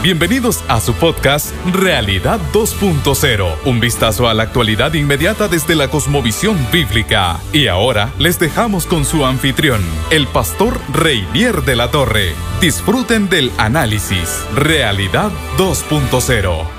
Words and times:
Bienvenidos 0.00 0.64
a 0.68 0.80
su 0.80 0.94
podcast 0.94 1.52
Realidad 1.72 2.38
2.0, 2.52 3.56
un 3.64 3.80
vistazo 3.80 4.28
a 4.28 4.34
la 4.34 4.44
actualidad 4.44 4.94
inmediata 4.94 5.48
desde 5.48 5.74
la 5.74 5.88
cosmovisión 5.88 6.56
bíblica. 6.70 7.40
Y 7.52 7.66
ahora 7.66 8.12
les 8.16 8.38
dejamos 8.38 8.86
con 8.86 9.04
su 9.04 9.26
anfitrión, 9.26 9.82
el 10.10 10.28
pastor 10.28 10.78
Reinier 10.92 11.62
de 11.62 11.74
la 11.74 11.90
Torre. 11.90 12.32
Disfruten 12.60 13.28
del 13.28 13.50
análisis 13.58 14.46
Realidad 14.54 15.32
2.0. 15.56 16.77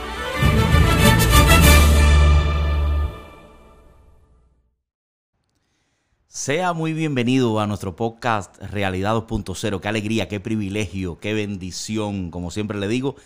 Sea 6.49 6.73
muy 6.73 6.93
bienvenido 6.93 7.59
a 7.59 7.67
nuestro 7.67 7.95
podcast 7.95 8.57
Realidad 8.57 9.13
2.0. 9.13 9.79
Qué 9.79 9.87
alegría, 9.87 10.27
qué 10.27 10.39
privilegio, 10.39 11.19
qué 11.19 11.35
bendición, 11.35 12.31
como 12.31 12.49
siempre 12.49 12.79
le 12.79 12.87
digo, 12.87 13.17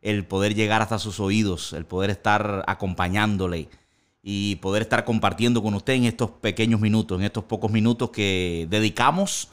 el 0.00 0.24
poder 0.24 0.54
llegar 0.54 0.80
hasta 0.80 0.98
sus 0.98 1.20
oídos, 1.20 1.74
el 1.74 1.84
poder 1.84 2.08
estar 2.08 2.64
acompañándole 2.66 3.68
y 4.22 4.54
poder 4.62 4.80
estar 4.80 5.04
compartiendo 5.04 5.62
con 5.62 5.74
usted 5.74 5.92
en 5.92 6.04
estos 6.06 6.30
pequeños 6.30 6.80
minutos, 6.80 7.18
en 7.18 7.26
estos 7.26 7.44
pocos 7.44 7.70
minutos 7.70 8.08
que 8.12 8.66
dedicamos 8.70 9.50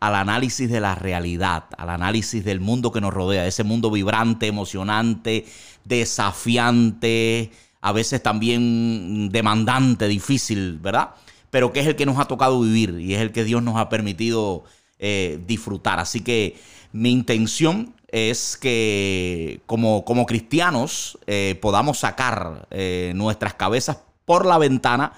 al 0.00 0.16
análisis 0.16 0.68
de 0.68 0.80
la 0.80 0.96
realidad, 0.96 1.66
al 1.78 1.90
análisis 1.90 2.44
del 2.44 2.58
mundo 2.58 2.90
que 2.90 3.00
nos 3.00 3.14
rodea, 3.14 3.46
ese 3.46 3.62
mundo 3.62 3.92
vibrante, 3.92 4.48
emocionante, 4.48 5.46
desafiante, 5.84 7.52
a 7.80 7.92
veces 7.92 8.20
también 8.24 9.28
demandante, 9.28 10.08
difícil, 10.08 10.80
¿verdad? 10.80 11.10
Pero 11.50 11.72
que 11.72 11.80
es 11.80 11.86
el 11.86 11.96
que 11.96 12.06
nos 12.06 12.18
ha 12.18 12.26
tocado 12.26 12.60
vivir 12.60 13.00
y 13.00 13.14
es 13.14 13.20
el 13.20 13.32
que 13.32 13.44
Dios 13.44 13.62
nos 13.62 13.76
ha 13.76 13.88
permitido 13.88 14.64
eh, 14.98 15.40
disfrutar. 15.46 15.98
Así 15.98 16.20
que 16.20 16.56
mi 16.92 17.10
intención 17.10 17.94
es 18.08 18.56
que 18.56 19.60
como, 19.66 20.04
como 20.04 20.26
cristianos 20.26 21.18
eh, 21.26 21.58
podamos 21.60 21.98
sacar 21.98 22.66
eh, 22.70 23.12
nuestras 23.14 23.54
cabezas 23.54 23.98
por 24.24 24.46
la 24.46 24.58
ventana 24.58 25.12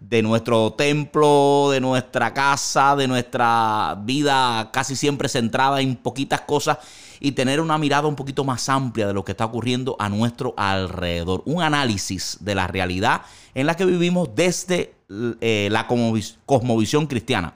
de 0.00 0.22
nuestro 0.22 0.72
templo, 0.74 1.70
de 1.70 1.80
nuestra 1.80 2.34
casa, 2.34 2.94
de 2.96 3.08
nuestra 3.08 3.96
vida 4.02 4.70
casi 4.72 4.96
siempre 4.96 5.28
centrada 5.28 5.80
en 5.80 5.96
poquitas 5.96 6.42
cosas 6.42 6.78
y 7.24 7.32
tener 7.32 7.58
una 7.62 7.78
mirada 7.78 8.06
un 8.06 8.16
poquito 8.16 8.44
más 8.44 8.68
amplia 8.68 9.06
de 9.06 9.14
lo 9.14 9.24
que 9.24 9.32
está 9.32 9.46
ocurriendo 9.46 9.96
a 9.98 10.10
nuestro 10.10 10.52
alrededor. 10.58 11.40
Un 11.46 11.62
análisis 11.62 12.36
de 12.40 12.54
la 12.54 12.66
realidad 12.66 13.22
en 13.54 13.66
la 13.66 13.76
que 13.76 13.86
vivimos 13.86 14.28
desde 14.34 14.94
eh, 15.40 15.68
la 15.70 15.86
cosmovisión 15.86 17.06
cristiana, 17.06 17.54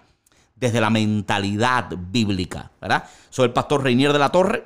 desde 0.57 0.81
la 0.81 0.89
mentalidad 0.89 1.91
bíblica, 2.11 2.71
¿verdad? 2.81 3.05
Soy 3.29 3.45
el 3.45 3.53
pastor 3.53 3.85
Reinier 3.85 4.15
de 4.15 4.19
la 4.19 4.31
Torre. 4.31 4.65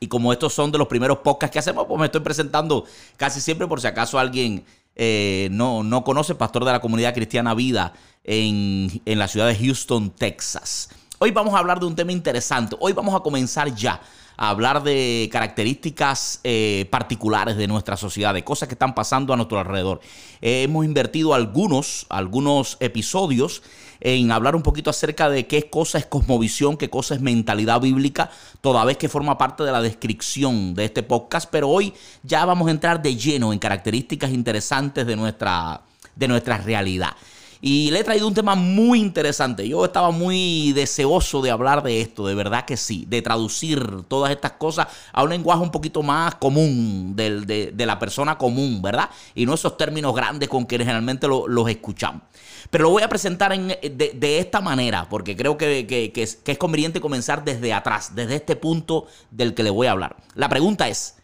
Y 0.00 0.08
como 0.08 0.34
estos 0.34 0.52
son 0.52 0.70
de 0.70 0.76
los 0.76 0.88
primeros 0.88 1.20
podcasts 1.20 1.54
que 1.54 1.58
hacemos, 1.58 1.86
pues 1.86 1.98
me 1.98 2.04
estoy 2.04 2.20
presentando 2.20 2.84
casi 3.16 3.40
siempre 3.40 3.66
por 3.66 3.80
si 3.80 3.86
acaso 3.86 4.18
alguien 4.18 4.66
eh, 4.96 5.48
no, 5.50 5.82
no 5.82 6.04
conoce, 6.04 6.34
pastor 6.34 6.66
de 6.66 6.72
la 6.72 6.80
comunidad 6.80 7.14
cristiana 7.14 7.54
Vida 7.54 7.94
en, 8.22 9.00
en 9.06 9.18
la 9.18 9.28
ciudad 9.28 9.46
de 9.46 9.56
Houston, 9.56 10.10
Texas. 10.10 10.90
Hoy 11.18 11.30
vamos 11.30 11.54
a 11.54 11.58
hablar 11.58 11.80
de 11.80 11.86
un 11.86 11.96
tema 11.96 12.12
interesante. 12.12 12.76
Hoy 12.78 12.92
vamos 12.92 13.14
a 13.14 13.20
comenzar 13.20 13.74
ya 13.74 13.98
hablar 14.36 14.82
de 14.82 15.28
características 15.32 16.40
eh, 16.44 16.86
particulares 16.90 17.56
de 17.56 17.66
nuestra 17.66 17.96
sociedad, 17.96 18.34
de 18.34 18.44
cosas 18.44 18.68
que 18.68 18.74
están 18.74 18.94
pasando 18.94 19.32
a 19.32 19.36
nuestro 19.36 19.58
alrededor. 19.58 20.00
Eh, 20.40 20.62
hemos 20.64 20.84
invertido 20.84 21.34
algunos, 21.34 22.06
algunos 22.08 22.76
episodios 22.80 23.62
en 24.00 24.30
hablar 24.30 24.54
un 24.54 24.62
poquito 24.62 24.90
acerca 24.90 25.30
de 25.30 25.46
qué 25.46 25.70
cosa 25.70 25.98
es 25.98 26.06
cosmovisión, 26.06 26.76
qué 26.76 26.90
cosa 26.90 27.14
es 27.14 27.20
mentalidad 27.20 27.80
bíblica, 27.80 28.30
toda 28.60 28.84
vez 28.84 28.98
que 28.98 29.08
forma 29.08 29.38
parte 29.38 29.62
de 29.64 29.72
la 29.72 29.80
descripción 29.80 30.74
de 30.74 30.84
este 30.84 31.02
podcast, 31.02 31.48
pero 31.50 31.68
hoy 31.68 31.94
ya 32.22 32.44
vamos 32.44 32.68
a 32.68 32.72
entrar 32.72 33.00
de 33.00 33.16
lleno 33.16 33.52
en 33.52 33.58
características 33.58 34.30
interesantes 34.30 35.06
de 35.06 35.16
nuestra, 35.16 35.80
de 36.14 36.28
nuestra 36.28 36.58
realidad. 36.58 37.16
Y 37.60 37.90
le 37.90 38.00
he 38.00 38.04
traído 38.04 38.28
un 38.28 38.34
tema 38.34 38.54
muy 38.54 39.00
interesante. 39.00 39.66
Yo 39.68 39.84
estaba 39.84 40.10
muy 40.10 40.72
deseoso 40.72 41.42
de 41.42 41.50
hablar 41.50 41.82
de 41.82 42.00
esto, 42.00 42.26
de 42.26 42.34
verdad 42.34 42.64
que 42.64 42.76
sí, 42.76 43.04
de 43.08 43.22
traducir 43.22 44.02
todas 44.08 44.30
estas 44.30 44.52
cosas 44.52 44.88
a 45.12 45.22
un 45.22 45.30
lenguaje 45.30 45.62
un 45.62 45.70
poquito 45.70 46.02
más 46.02 46.34
común, 46.36 47.14
de, 47.16 47.72
la 47.76 47.98
persona 47.98 48.36
común, 48.36 48.82
¿verdad? 48.82 49.08
Y 49.34 49.46
no 49.46 49.54
esos 49.54 49.76
términos 49.76 50.14
grandes 50.14 50.48
con 50.48 50.66
que 50.66 50.78
generalmente 50.78 51.28
los 51.28 51.68
escuchamos. 51.68 52.22
Pero 52.70 52.84
lo 52.84 52.90
voy 52.90 53.02
a 53.02 53.08
presentar 53.08 53.56
de, 53.56 54.38
esta 54.38 54.60
manera, 54.60 55.08
porque 55.08 55.36
creo 55.36 55.56
que 55.56 56.12
es 56.14 56.58
conveniente 56.58 57.00
comenzar 57.00 57.44
desde 57.44 57.72
atrás, 57.72 58.14
desde 58.14 58.36
este 58.36 58.56
punto 58.56 59.06
del 59.30 59.54
que 59.54 59.62
le 59.62 59.70
voy 59.70 59.86
a 59.86 59.92
hablar. 59.92 60.16
La 60.34 60.48
pregunta 60.48 60.88
es, 60.88 61.16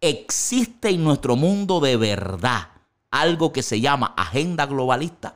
¿existe 0.00 0.90
en 0.90 1.02
nuestro 1.02 1.36
mundo 1.36 1.80
de 1.80 1.96
verdad 1.96 2.68
algo 3.10 3.52
que 3.52 3.62
se 3.62 3.80
llama 3.80 4.14
agenda 4.16 4.66
globalista? 4.66 5.31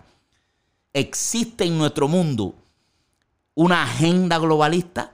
Existe 0.97 1.65
en 1.65 1.77
nuestro 1.77 2.09
mundo 2.09 2.55
una 3.55 3.83
agenda 3.83 4.39
globalista 4.39 5.13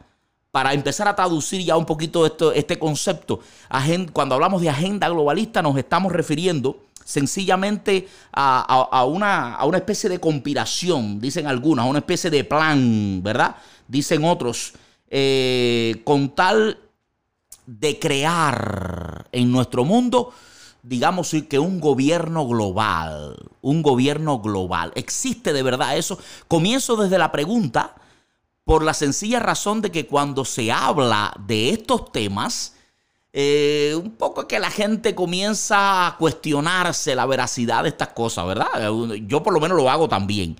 para 0.52 0.74
empezar 0.74 1.08
a 1.08 1.16
traducir 1.16 1.64
ya 1.64 1.76
un 1.76 1.86
poquito 1.86 2.24
esto, 2.24 2.52
este 2.52 2.78
concepto. 2.78 3.40
Cuando 4.12 4.36
hablamos 4.36 4.62
de 4.62 4.68
agenda 4.68 5.08
globalista 5.08 5.60
nos 5.60 5.76
estamos 5.76 6.12
refiriendo 6.12 6.84
sencillamente 7.04 8.06
a, 8.32 9.04
una, 9.06 9.56
a 9.56 9.64
una 9.64 9.78
especie 9.78 10.08
de 10.08 10.20
conspiración, 10.20 11.20
dicen 11.20 11.48
algunas, 11.48 11.84
a 11.84 11.88
una 11.88 11.98
especie 11.98 12.30
de 12.30 12.44
plan, 12.44 13.20
¿verdad? 13.22 13.56
Dicen 13.88 14.24
otros, 14.24 14.74
eh, 15.10 16.00
con 16.04 16.30
tal 16.30 16.78
de 17.66 17.98
crear 17.98 19.26
en 19.32 19.50
nuestro 19.50 19.84
mundo 19.84 20.32
digamos 20.82 21.34
que 21.48 21.58
un 21.58 21.80
gobierno 21.80 22.46
global, 22.46 23.36
un 23.60 23.82
gobierno 23.82 24.40
global. 24.40 24.92
¿Existe 24.94 25.52
de 25.52 25.62
verdad 25.62 25.96
eso? 25.96 26.18
Comienzo 26.48 26.96
desde 26.96 27.18
la 27.18 27.32
pregunta 27.32 27.94
por 28.64 28.84
la 28.84 28.94
sencilla 28.94 29.40
razón 29.40 29.80
de 29.80 29.90
que 29.90 30.06
cuando 30.06 30.44
se 30.44 30.70
habla 30.70 31.34
de 31.46 31.70
estos 31.70 32.12
temas, 32.12 32.74
eh, 33.32 33.94
un 33.96 34.12
poco 34.12 34.46
que 34.46 34.60
la 34.60 34.70
gente 34.70 35.14
comienza 35.14 36.06
a 36.06 36.16
cuestionarse 36.18 37.14
la 37.14 37.26
veracidad 37.26 37.84
de 37.84 37.88
estas 37.88 38.08
cosas, 38.08 38.46
¿verdad? 38.46 38.68
Yo 39.26 39.42
por 39.42 39.54
lo 39.54 39.60
menos 39.60 39.76
lo 39.76 39.88
hago 39.88 40.08
también 40.08 40.56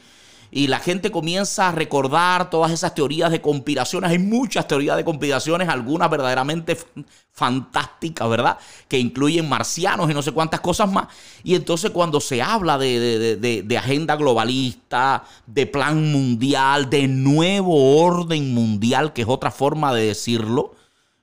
y 0.54 0.66
la 0.66 0.78
gente 0.80 1.10
comienza 1.10 1.68
a 1.68 1.72
recordar 1.72 2.50
todas 2.50 2.70
esas 2.72 2.94
teorías 2.94 3.30
de 3.30 3.40
conspiraciones. 3.40 4.10
Hay 4.10 4.18
muchas 4.18 4.68
teorías 4.68 4.98
de 4.98 5.04
conspiraciones, 5.04 5.66
algunas 5.70 6.10
verdaderamente 6.10 6.76
fantásticas, 7.32 8.28
¿verdad? 8.28 8.58
Que 8.86 8.98
incluyen 8.98 9.48
marcianos 9.48 10.10
y 10.10 10.14
no 10.14 10.20
sé 10.20 10.32
cuántas 10.32 10.60
cosas 10.60 10.92
más. 10.92 11.08
Y 11.42 11.54
entonces 11.54 11.90
cuando 11.90 12.20
se 12.20 12.42
habla 12.42 12.76
de, 12.76 13.64
de 13.64 13.78
agenda 13.78 14.14
globalista, 14.16 15.24
de 15.46 15.66
plan 15.66 16.12
mundial, 16.12 16.90
de 16.90 17.08
nuevo 17.08 18.02
orden 18.02 18.52
mundial, 18.52 19.14
que 19.14 19.22
es 19.22 19.28
otra 19.28 19.50
forma 19.50 19.94
de 19.94 20.08
decirlo, 20.08 20.74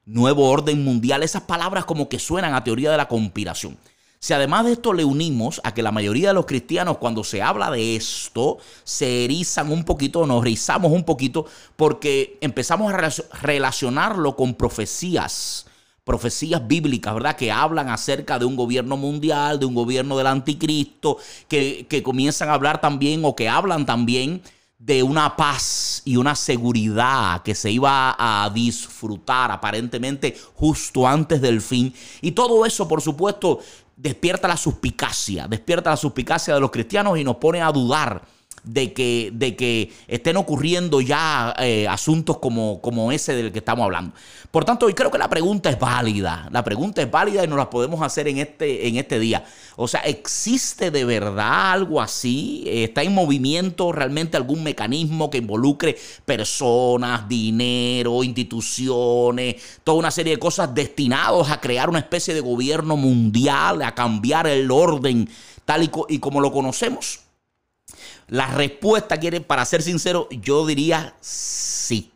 nuevo 0.08 0.50
orden 0.50 0.84
mundial, 0.84 1.22
esas 1.22 1.44
palabras 1.44 1.86
como 1.86 2.10
que 2.10 2.18
suenan 2.18 2.56
a 2.56 2.64
teoría 2.64 2.90
de 2.90 2.98
la 2.98 3.08
conspiración. 3.08 3.78
Si 4.22 4.34
además 4.34 4.66
de 4.66 4.74
esto 4.74 4.92
le 4.92 5.06
unimos 5.06 5.62
a 5.64 5.74
que 5.74 5.82
la 5.82 5.94
mayoría 5.94 6.30
de 6.30 6.34
los 6.34 6.46
cristianos 6.46 6.98
cuando 6.98 7.24
se 7.24 7.42
habla 7.42 7.72
de 7.72 7.96
esto 7.96 8.58
se 8.84 9.24
erizan 9.24 9.72
un 9.72 9.86
poquito, 9.86 10.28
nos 10.28 10.44
rizamos 10.44 10.92
un 10.92 11.06
poquito 11.06 11.46
porque 11.78 12.38
empezamos 12.42 12.94
a 12.94 13.10
relacionarlo 13.42 14.36
con 14.36 14.56
profecías, 14.56 15.68
profecías 16.04 16.68
bíblicas, 16.68 17.14
¿verdad? 17.14 17.38
Que 17.38 17.50
hablan 17.50 17.88
acerca 17.88 18.38
de 18.38 18.44
un 18.44 18.58
gobierno 18.58 18.98
mundial, 18.98 19.58
de 19.58 19.66
un 19.66 19.74
gobierno 19.74 20.18
del 20.18 20.28
anticristo, 20.28 21.18
que, 21.48 21.88
que 21.90 22.04
comienzan 22.04 22.50
a 22.50 22.56
hablar 22.56 22.82
también 22.82 23.22
o 23.24 23.38
que 23.38 23.48
hablan 23.48 23.86
también 23.86 24.42
de 24.80 25.04
una 25.04 25.36
paz 25.36 26.02
y 26.06 26.16
una 26.16 26.36
seguridad 26.36 27.42
que 27.44 27.54
se 27.54 27.70
iba 27.70 28.16
a 28.18 28.50
disfrutar 28.50 29.52
aparentemente 29.52 30.38
justo 30.56 31.06
antes 31.06 31.42
del 31.42 31.62
fin. 31.62 31.94
Y 32.22 32.32
todo 32.32 32.66
eso, 32.66 32.88
por 32.88 33.02
supuesto, 33.02 33.60
despierta 34.00 34.48
la 34.48 34.56
suspicacia, 34.56 35.48
despierta 35.48 35.90
la 35.90 35.98
suspicacia 35.98 36.54
de 36.54 36.62
los 36.62 36.72
cristianos 36.72 37.18
y 37.18 37.24
nos 37.26 37.36
pone 37.36 37.62
a 37.62 37.70
dudar 37.70 38.22
de 38.64 38.94
que, 38.94 39.32
de 39.34 39.56
que 39.56 39.92
estén 40.08 40.38
ocurriendo 40.38 41.02
ya 41.02 41.54
eh, 41.60 41.88
asuntos 41.88 42.38
como, 42.38 42.82
como 42.82 43.12
ese 43.12 43.34
del 43.36 43.52
que 43.52 43.60
estamos 43.60 43.86
hablando. 43.86 44.14
Por 44.52 44.66
tanto, 44.66 44.88
hoy 44.88 44.94
creo 44.94 45.12
que 45.12 45.18
la 45.18 45.30
pregunta 45.30 45.70
es 45.70 45.78
válida. 45.78 46.48
La 46.52 46.64
pregunta 46.64 47.02
es 47.02 47.12
válida 47.12 47.44
y 47.44 47.48
nos 47.48 47.58
la 47.58 47.70
podemos 47.70 48.02
hacer 48.02 48.28
en 48.28 48.40
este, 48.40 48.88
en 48.88 48.98
este 48.98 49.20
día. 49.20 49.46
O 49.76 49.88
sea, 49.88 50.02
¿existe 50.02 50.92
de 50.92 51.06
verdad 51.06 51.72
algo 51.72 52.02
así? 52.02 52.64
¿Está 52.68 53.04
en 53.04 53.14
movimiento 53.14 53.92
realmente 53.92 54.38
algún 54.38 54.64
mecanismo 54.64 55.30
que 55.30 55.38
involucre 55.38 55.98
personas, 56.26 57.28
dinero, 57.30 58.24
instituciones, 58.24 59.80
toda 59.84 60.00
una 60.00 60.12
serie 60.12 60.34
de 60.34 60.40
cosas 60.40 60.74
destinados 60.74 61.50
a 61.52 61.62
crear 61.62 61.90
una 61.90 62.00
especie 62.00 62.34
de 62.34 62.42
gobierno 62.42 62.98
mundial, 62.98 63.82
a 63.84 63.94
cambiar 63.94 64.48
el 64.48 64.72
orden 64.72 65.30
tal 65.66 65.84
y, 65.84 65.92
y 66.10 66.20
como 66.20 66.42
lo 66.42 66.52
conocemos? 66.52 67.29
La 68.30 68.48
respuesta, 68.48 69.18
quiere, 69.18 69.42
para 69.42 69.66
ser 69.66 69.82
sincero, 69.82 70.28
yo 70.30 70.66
diría 70.66 71.16
sí. 71.20 72.12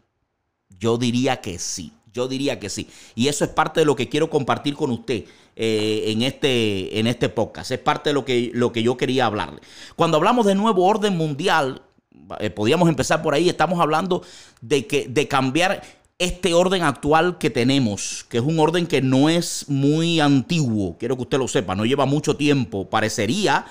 Yo 0.79 0.97
diría 0.97 1.41
que 1.41 1.59
sí. 1.59 1.91
Yo 2.13 2.27
diría 2.27 2.59
que 2.59 2.69
sí. 2.69 2.87
Y 3.15 3.27
eso 3.27 3.43
es 3.43 3.49
parte 3.49 3.79
de 3.79 3.85
lo 3.85 3.95
que 3.95 4.07
quiero 4.07 4.29
compartir 4.29 4.75
con 4.75 4.91
usted 4.91 5.25
eh, 5.55 6.03
en, 6.07 6.21
este, 6.21 6.99
en 6.99 7.07
este 7.07 7.29
podcast. 7.29 7.71
Es 7.71 7.79
parte 7.79 8.11
de 8.11 8.13
lo 8.13 8.23
que, 8.23 8.51
lo 8.53 8.71
que 8.71 8.83
yo 8.83 8.95
quería 8.95 9.25
hablarle. 9.25 9.61
Cuando 9.95 10.17
hablamos 10.17 10.45
de 10.45 10.53
nuevo 10.53 10.85
orden 10.85 11.17
mundial, 11.17 11.81
eh, 12.39 12.51
podíamos 12.51 12.87
empezar 12.87 13.23
por 13.23 13.33
ahí, 13.33 13.49
estamos 13.49 13.79
hablando 13.79 14.23
de, 14.61 14.85
que, 14.85 15.07
de 15.07 15.27
cambiar 15.27 15.81
este 16.19 16.53
orden 16.53 16.83
actual 16.83 17.39
que 17.39 17.49
tenemos, 17.49 18.25
que 18.29 18.37
es 18.37 18.43
un 18.43 18.59
orden 18.59 18.85
que 18.85 19.01
no 19.01 19.29
es 19.29 19.65
muy 19.67 20.19
antiguo, 20.19 20.95
quiero 20.97 21.15
que 21.15 21.23
usted 21.23 21.39
lo 21.39 21.47
sepa, 21.47 21.75
no 21.75 21.85
lleva 21.85 22.05
mucho 22.05 22.35
tiempo, 22.35 22.89
parecería 22.89 23.65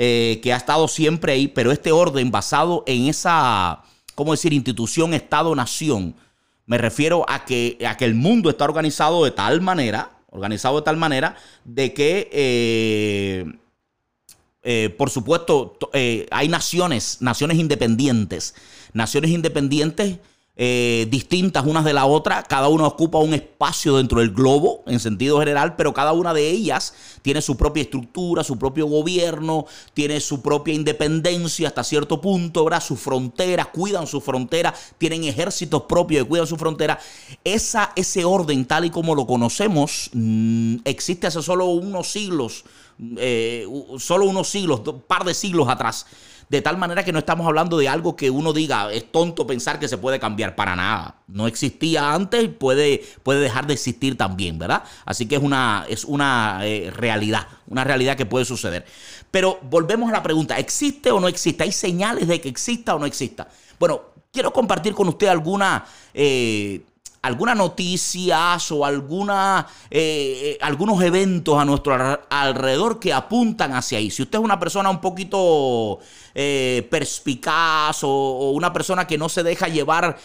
eh, 0.00 0.38
que 0.44 0.52
ha 0.52 0.56
estado 0.56 0.86
siempre 0.86 1.32
ahí, 1.32 1.48
pero 1.48 1.72
este 1.72 1.90
orden 1.90 2.30
basado 2.30 2.84
en 2.86 3.08
esa, 3.08 3.82
¿cómo 4.14 4.30
decir?, 4.30 4.52
institución, 4.52 5.12
Estado, 5.12 5.52
nación, 5.56 6.14
me 6.66 6.78
refiero 6.78 7.28
a 7.28 7.44
que, 7.44 7.76
a 7.84 7.96
que 7.96 8.04
el 8.04 8.14
mundo 8.14 8.48
está 8.48 8.64
organizado 8.64 9.24
de 9.24 9.32
tal 9.32 9.60
manera, 9.60 10.12
organizado 10.30 10.76
de 10.76 10.82
tal 10.82 10.96
manera, 10.96 11.34
de 11.64 11.92
que... 11.94 12.30
Eh, 12.32 13.44
eh, 14.62 14.94
por 14.96 15.08
supuesto, 15.10 15.78
hay 16.30 16.48
naciones, 16.48 17.18
naciones 17.20 17.58
independientes, 17.58 18.54
naciones 18.92 19.30
independientes 19.30 20.18
eh, 20.60 21.06
distintas 21.08 21.64
unas 21.64 21.84
de 21.84 21.92
la 21.92 22.04
otra, 22.04 22.42
cada 22.42 22.66
una 22.66 22.88
ocupa 22.88 23.18
un 23.18 23.32
espacio 23.32 23.96
dentro 23.96 24.18
del 24.18 24.32
globo 24.32 24.82
en 24.88 24.98
sentido 24.98 25.38
general, 25.38 25.76
pero 25.76 25.94
cada 25.94 26.12
una 26.12 26.34
de 26.34 26.50
ellas 26.50 26.94
tiene 27.22 27.40
su 27.40 27.56
propia 27.56 27.84
estructura, 27.84 28.42
su 28.42 28.58
propio 28.58 28.86
gobierno, 28.86 29.66
tiene 29.94 30.18
su 30.18 30.42
propia 30.42 30.74
independencia 30.74 31.68
hasta 31.68 31.84
cierto 31.84 32.20
punto, 32.20 32.64
¿verdad? 32.64 32.82
Sus 32.82 32.98
fronteras, 32.98 33.68
cuidan 33.68 34.08
sus 34.08 34.24
fronteras, 34.24 34.94
tienen 34.98 35.22
ejércitos 35.22 35.82
propios 35.82 36.24
que 36.24 36.28
cuidan 36.28 36.48
su 36.48 36.56
frontera. 36.56 36.98
Esa, 37.44 37.92
ese 37.94 38.24
orden 38.24 38.64
tal 38.64 38.84
y 38.84 38.90
como 38.90 39.14
lo 39.14 39.28
conocemos 39.28 40.10
mm, 40.12 40.78
existe 40.84 41.28
hace 41.28 41.40
solo 41.40 41.66
unos 41.66 42.10
siglos, 42.10 42.64
eh, 43.16 43.64
solo 43.98 44.26
unos 44.26 44.48
siglos, 44.48 44.80
un 44.84 45.02
par 45.02 45.22
de 45.24 45.34
siglos 45.34 45.68
atrás 45.68 46.04
de 46.48 46.62
tal 46.62 46.78
manera 46.78 47.04
que 47.04 47.12
no 47.12 47.18
estamos 47.18 47.46
hablando 47.46 47.76
de 47.76 47.88
algo 47.88 48.16
que 48.16 48.30
uno 48.30 48.52
diga, 48.52 48.92
es 48.92 49.10
tonto 49.12 49.46
pensar 49.46 49.78
que 49.78 49.88
se 49.88 49.98
puede 49.98 50.18
cambiar 50.18 50.56
para 50.56 50.74
nada. 50.74 51.16
No 51.26 51.46
existía 51.46 52.14
antes 52.14 52.44
y 52.44 52.48
puede, 52.48 53.04
puede 53.22 53.40
dejar 53.40 53.66
de 53.66 53.74
existir 53.74 54.16
también, 54.16 54.58
¿verdad? 54.58 54.82
Así 55.04 55.26
que 55.26 55.36
es 55.36 55.42
una, 55.42 55.84
es 55.88 56.04
una 56.04 56.60
eh, 56.62 56.90
realidad, 56.94 57.46
una 57.66 57.84
realidad 57.84 58.16
que 58.16 58.26
puede 58.26 58.44
suceder. 58.44 58.86
Pero 59.30 59.58
volvemos 59.62 60.08
a 60.08 60.12
la 60.12 60.22
pregunta, 60.22 60.58
¿existe 60.58 61.10
o 61.10 61.20
no 61.20 61.28
existe? 61.28 61.64
¿Hay 61.64 61.72
señales 61.72 62.26
de 62.28 62.40
que 62.40 62.48
exista 62.48 62.94
o 62.94 62.98
no 62.98 63.06
exista? 63.06 63.48
Bueno, 63.78 64.00
quiero 64.32 64.52
compartir 64.52 64.94
con 64.94 65.08
usted 65.08 65.28
alguna... 65.28 65.84
Eh, 66.14 66.82
alguna 67.22 67.54
noticias 67.54 68.70
o 68.70 68.84
alguna, 68.84 69.66
eh, 69.90 70.56
eh, 70.56 70.58
algunos 70.60 71.02
eventos 71.02 71.58
a 71.58 71.64
nuestro 71.64 71.96
alrededor 72.30 72.98
que 72.98 73.12
apuntan 73.12 73.74
hacia 73.74 73.98
ahí. 73.98 74.10
Si 74.10 74.22
usted 74.22 74.38
es 74.38 74.44
una 74.44 74.60
persona 74.60 74.90
un 74.90 75.00
poquito 75.00 75.98
eh, 76.34 76.86
perspicaz 76.90 78.00
o, 78.02 78.50
una 78.50 78.72
persona 78.72 79.06
que 79.06 79.18
no 79.18 79.28
se 79.28 79.42
deja 79.42 79.68
llevar 79.68 80.18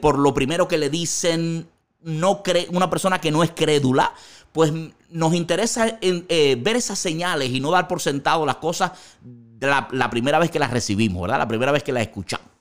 por 0.00 0.18
lo 0.18 0.34
primero 0.34 0.68
que 0.68 0.78
le 0.78 0.90
dicen, 0.90 1.68
no 2.02 2.42
cree, 2.42 2.66
una 2.70 2.90
persona 2.90 3.20
que 3.20 3.30
no 3.30 3.42
es 3.42 3.50
crédula, 3.50 4.12
pues 4.52 4.72
nos 5.10 5.34
interesa 5.34 5.98
ver 6.00 6.76
esas 6.76 6.98
señales 6.98 7.50
y 7.50 7.60
no 7.60 7.70
dar 7.70 7.88
por 7.88 8.00
sentado 8.00 8.44
las 8.44 8.56
cosas 8.56 8.92
la, 9.60 9.88
la 9.92 10.10
primera 10.10 10.38
vez 10.38 10.50
que 10.50 10.58
las 10.58 10.70
recibimos, 10.70 11.22
¿verdad? 11.22 11.38
La 11.38 11.48
primera 11.48 11.72
vez 11.72 11.82
que 11.82 11.92
las 11.92 12.02
escuchamos. 12.02 12.52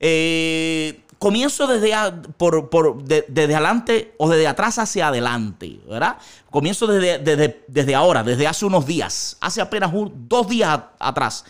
Eh, 0.00 1.00
comienzo 1.18 1.66
desde, 1.66 1.92
por, 2.36 3.04
desde 3.04 3.54
adelante 3.54 4.14
o 4.18 4.28
desde 4.28 4.46
atrás 4.46 4.78
hacia 4.78 5.08
adelante, 5.08 5.80
¿verdad? 5.88 6.16
Comienzo 6.50 6.86
desde, 6.86 7.18
desde, 7.66 7.94
ahora, 7.94 8.22
desde 8.22 8.46
hace 8.46 8.64
unos 8.64 8.86
días, 8.86 9.36
hace 9.40 9.60
apenas 9.60 9.92
dos 10.14 10.48
días 10.48 10.80
atrás, 10.98 11.44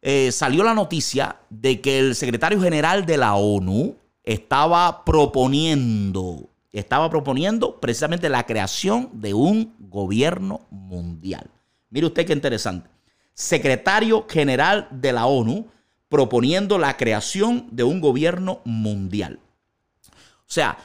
eh, 0.00 0.30
salió 0.32 0.62
la 0.64 0.74
noticia 0.74 1.36
de 1.50 1.80
que 1.80 1.98
el 1.98 2.14
secretario 2.14 2.60
general 2.60 3.06
de 3.06 3.16
la 3.16 3.34
ONU 3.34 3.96
estaba 4.22 5.04
proponiendo, 5.04 6.48
estaba 6.72 7.10
proponiendo 7.10 7.80
precisamente 7.80 8.28
la 8.28 8.46
creación 8.46 9.10
de 9.12 9.34
un 9.34 9.74
gobierno 9.78 10.62
mundial. 10.70 11.50
Mire 11.90 12.06
usted 12.06 12.26
qué 12.26 12.32
interesante. 12.32 12.88
Secretario 13.32 14.26
general 14.28 14.88
de 14.90 15.12
la 15.12 15.26
ONU 15.26 15.66
proponiendo 16.14 16.78
la 16.78 16.96
creación 16.96 17.66
de 17.72 17.82
un 17.82 18.00
gobierno 18.00 18.60
mundial. 18.64 19.40
O 20.06 20.46
sea, 20.46 20.78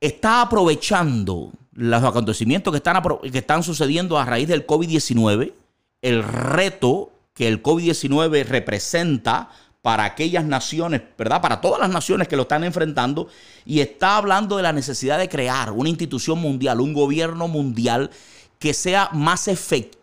está 0.00 0.40
aprovechando 0.40 1.52
los 1.74 2.02
acontecimientos 2.02 2.72
que 2.72 2.78
están, 2.78 3.02
que 3.30 3.38
están 3.38 3.62
sucediendo 3.62 4.18
a 4.18 4.24
raíz 4.24 4.48
del 4.48 4.66
COVID-19, 4.66 5.52
el 6.00 6.22
reto 6.22 7.12
que 7.34 7.46
el 7.46 7.62
COVID-19 7.62 8.46
representa 8.46 9.50
para 9.82 10.04
aquellas 10.04 10.46
naciones, 10.46 11.02
¿verdad? 11.18 11.42
Para 11.42 11.60
todas 11.60 11.78
las 11.78 11.90
naciones 11.90 12.26
que 12.26 12.36
lo 12.36 12.44
están 12.44 12.64
enfrentando 12.64 13.28
y 13.66 13.80
está 13.80 14.16
hablando 14.16 14.56
de 14.56 14.62
la 14.62 14.72
necesidad 14.72 15.18
de 15.18 15.28
crear 15.28 15.72
una 15.72 15.90
institución 15.90 16.38
mundial, 16.38 16.80
un 16.80 16.94
gobierno 16.94 17.48
mundial 17.48 18.10
que 18.58 18.72
sea 18.72 19.10
más 19.12 19.46
efectivo 19.46 20.01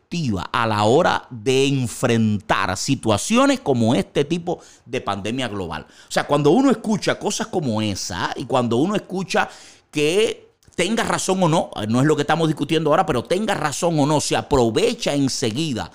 a 0.51 0.65
la 0.65 0.85
hora 0.85 1.27
de 1.29 1.67
enfrentar 1.67 2.75
situaciones 2.77 3.59
como 3.59 3.93
este 3.93 4.25
tipo 4.25 4.59
de 4.83 5.01
pandemia 5.01 5.47
global. 5.47 5.85
O 5.87 6.11
sea, 6.11 6.25
cuando 6.25 6.49
uno 6.49 6.71
escucha 6.71 7.19
cosas 7.19 7.45
como 7.47 7.79
esa 7.79 8.33
y 8.35 8.45
cuando 8.45 8.77
uno 8.77 8.95
escucha 8.95 9.47
que 9.91 10.49
tenga 10.75 11.03
razón 11.03 11.43
o 11.43 11.47
no, 11.47 11.69
no 11.87 11.99
es 11.99 12.07
lo 12.07 12.15
que 12.15 12.23
estamos 12.23 12.47
discutiendo 12.47 12.89
ahora, 12.89 13.05
pero 13.05 13.23
tenga 13.23 13.53
razón 13.53 13.99
o 13.99 14.07
no, 14.07 14.19
se 14.19 14.35
aprovecha 14.35 15.13
enseguida 15.13 15.91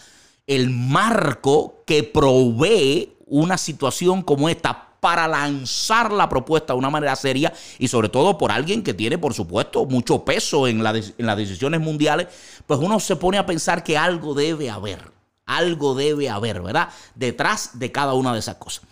el 0.47 0.71
marco 0.71 1.83
que 1.85 2.05
provee 2.05 3.17
una 3.27 3.59
situación 3.59 4.23
como 4.23 4.49
esta 4.49 4.94
para 5.05 5.29
lanzar 5.29 6.11
la 6.13 6.31
propuesta 6.31 6.73
de 6.73 6.79
una 6.79 6.89
manera 6.89 7.15
seria 7.15 7.53
y 7.79 7.89
sobre 7.89 8.09
todo 8.09 8.39
por 8.39 8.51
alguien 8.51 8.83
que 8.83 8.95
tiene, 8.95 9.19
por 9.19 9.35
supuesto, 9.35 9.85
mucho 9.85 10.25
peso 10.25 10.67
en, 10.67 10.83
las 10.83 11.37
decisiones 11.37 11.79
mundiales, 11.79 12.29
pues 12.67 12.81
uno 12.81 12.99
se 12.99 13.17
pone 13.17 13.37
a 13.37 13.45
pensar 13.45 13.85
que 13.85 13.99
algo 13.99 14.33
debe 14.33 14.71
haber, 14.71 15.13
algo 15.45 15.95
debe 15.95 16.31
haber, 16.31 16.63
¿verdad? 16.63 16.89
Detrás 17.15 17.79
de 17.79 17.93
cada 17.93 18.15
una 18.15 18.33
de 18.33 18.39
esas 18.39 18.55
cosas. 18.55 18.87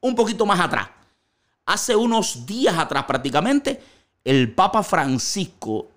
Un 0.00 0.14
poquito 0.14 0.46
más 0.46 0.58
atrás, 0.58 0.88
hace 1.66 1.94
unos 1.94 2.46
días 2.46 2.78
atrás 2.78 3.04
prácticamente, 3.04 3.78
el 4.24 4.54
Papa 4.54 4.82
Francisco 4.82 5.90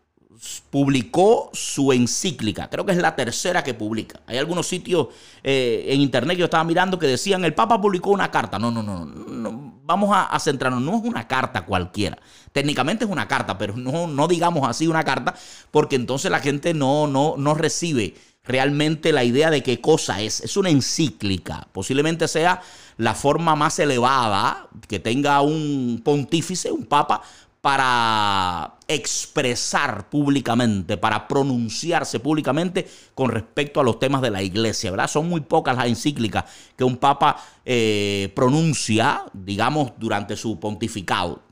publicó 0.69 1.49
su 1.53 1.91
encíclica. 1.91 2.69
Creo 2.69 2.85
que 2.85 2.93
es 2.93 2.97
la 2.97 3.15
tercera 3.15 3.63
que 3.63 3.73
publica. 3.73 4.21
Hay 4.25 4.37
algunos 4.37 4.67
sitios 4.67 5.07
eh, 5.43 5.85
en 5.89 6.01
internet 6.01 6.35
que 6.35 6.39
yo 6.39 6.45
estaba 6.45 6.63
mirando 6.63 6.97
que 6.97 7.07
decían, 7.07 7.45
el 7.45 7.53
Papa 7.53 7.79
publicó 7.79 8.09
una 8.09 8.31
carta. 8.31 8.57
No, 8.57 8.71
no, 8.71 8.81
no, 8.81 9.05
no. 9.05 9.60
Vamos 9.91 10.09
a, 10.13 10.39
centrarnos. 10.39 10.81
No 10.81 10.97
es 10.97 11.03
una 11.03 11.27
carta 11.27 11.65
cualquiera. 11.65 12.17
Técnicamente 12.51 13.05
es 13.05 13.11
una 13.11 13.27
carta, 13.27 13.57
pero 13.57 13.77
no, 13.77 14.07
no 14.07 14.27
digamos 14.27 14.67
así 14.67 14.87
una 14.87 15.03
carta, 15.03 15.35
porque 15.71 15.95
entonces 15.95 16.31
la 16.31 16.39
gente 16.39 16.73
no, 16.73 17.07
no, 17.07 17.35
no 17.37 17.53
recibe 17.53 18.15
realmente 18.43 19.11
la 19.11 19.23
idea 19.23 19.49
de 19.49 19.63
qué 19.63 19.79
cosa 19.79 20.21
es. 20.21 20.41
Es 20.41 20.57
una 20.57 20.69
encíclica. 20.69 21.67
Posiblemente 21.71 22.27
sea 22.27 22.61
la 22.97 23.13
forma 23.13 23.55
más 23.55 23.79
elevada 23.79 24.67
que 24.87 24.99
tenga 24.99 25.41
un 25.41 26.01
pontífice, 26.03 26.71
un 26.71 26.85
papa, 26.85 27.21
para 27.61 28.79
expresar 28.87 30.09
públicamente, 30.09 30.97
para 30.97 31.27
pronunciarse 31.27 32.19
públicamente 32.19 32.89
con 33.13 33.29
respecto 33.29 33.79
a 33.79 33.83
los 33.83 33.99
temas 33.99 34.23
de 34.23 34.31
la 34.31 34.41
iglesia, 34.41 34.89
¿verdad? 34.89 35.07
Son 35.07 35.29
muy 35.29 35.41
pocas 35.41 35.77
las 35.77 35.85
encíclicas 35.85 36.45
que 36.75 36.83
un 36.83 36.97
papa 36.97 37.37
eh, 37.63 38.31
pronuncia, 38.35 39.25
digamos, 39.33 39.93
durante 39.97 40.35
su 40.35 40.59
pontificado. 40.59 41.43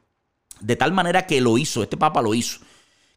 De 0.60 0.76
tal 0.76 0.92
manera 0.92 1.28
que 1.28 1.40
lo 1.40 1.60
hizo, 1.60 1.84
este 1.84 1.96
papa 1.96 2.24
lo 2.24 2.34
hizo. 2.34 2.60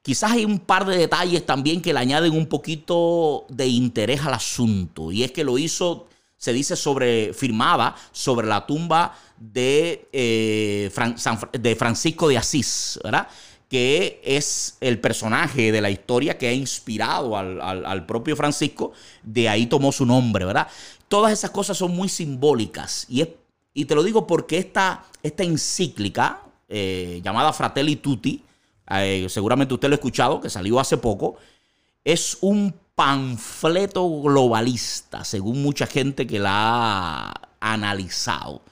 Quizás 0.03 0.33
hay 0.33 0.45
un 0.45 0.59
par 0.59 0.85
de 0.85 0.99
detalles 0.99 1.47
también 1.47 1.81
que 1.81 1.95
le 1.95 1.99
añaden 2.01 2.33
un 2.37 2.47
poquito 2.47 3.47
de 3.49 3.69
interés 3.69 4.21
al 4.21 4.35
asunto, 4.35 5.13
y 5.13 5.23
es 5.23 5.33
que 5.33 5.45
lo 5.45 5.57
hizo 5.57 6.09
se 6.43 6.53
dice 6.53 6.75
sobre, 6.75 7.33
firmaba 7.33 7.95
sobre 8.11 8.49
la 8.49 8.67
tumba 8.67 9.17
de, 9.39 10.09
eh, 10.13 10.91
de 11.53 11.77
Francisco 11.77 12.27
de 12.27 12.37
Asís, 12.37 12.99
¿verdad? 13.05 13.29
que 13.69 14.21
es 14.25 14.77
el 14.81 14.99
personaje 14.99 15.71
de 15.71 15.81
la 15.81 15.89
historia 15.89 16.37
que 16.37 16.49
ha 16.49 16.53
inspirado 16.53 17.37
al, 17.37 18.07
propio 18.07 18.35
Francisco, 18.35 18.93
de 19.23 19.49
ahí 19.49 19.67
tomó 19.67 19.93
su 19.93 20.05
nombre, 20.05 20.45
¿verdad? 20.45 20.67
Todas 21.07 21.33
esas 21.33 21.53
cosas 21.53 21.79
son 21.79 21.93
muy 21.93 22.09
simbólicas 22.09 23.07
y, 23.09 23.25
y 23.73 23.85
te 23.85 23.95
lo 23.95 24.03
digo 24.03 24.27
porque 24.27 24.59
esta, 24.59 25.05
esta 25.23 25.45
encíclica 25.45 26.43
eh, 26.69 27.21
llamada 27.23 27.53
Fratelli 27.53 27.95
Tutti, 27.97 28.43
eh, 28.91 29.27
seguramente 29.29 29.75
usted 29.75 29.89
lo 29.89 29.95
ha 29.95 30.03
escuchado, 30.03 30.41
que 30.41 30.51
salió 30.51 30.81
hace 30.81 30.97
poco, 30.97 31.37
es 32.05 32.37
un 32.41 32.75
panfleto 32.95 34.09
globalista, 34.23 35.25
según 35.25 35.63
mucha 35.63 35.87
gente 35.87 36.27
que 36.27 36.39
la 36.39 36.51
ha 36.53 37.35
analizado. 37.61 38.63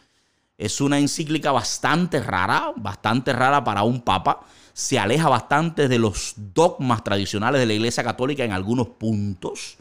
Es 0.58 0.80
una 0.80 0.98
encíclica 0.98 1.52
bastante 1.52 2.20
rara, 2.20 2.72
bastante 2.76 3.32
rara 3.32 3.64
para 3.64 3.82
un 3.82 4.02
papa. 4.02 4.40
Se 4.74 4.98
aleja 4.98 5.28
bastante 5.28 5.88
de 5.88 5.98
los 5.98 6.34
dogmas 6.36 7.02
tradicionales 7.02 7.60
de 7.60 7.66
la 7.66 7.72
Iglesia 7.72 8.04
Católica 8.04 8.44
en 8.44 8.52
algunos 8.52 8.88
puntos. 8.88 9.78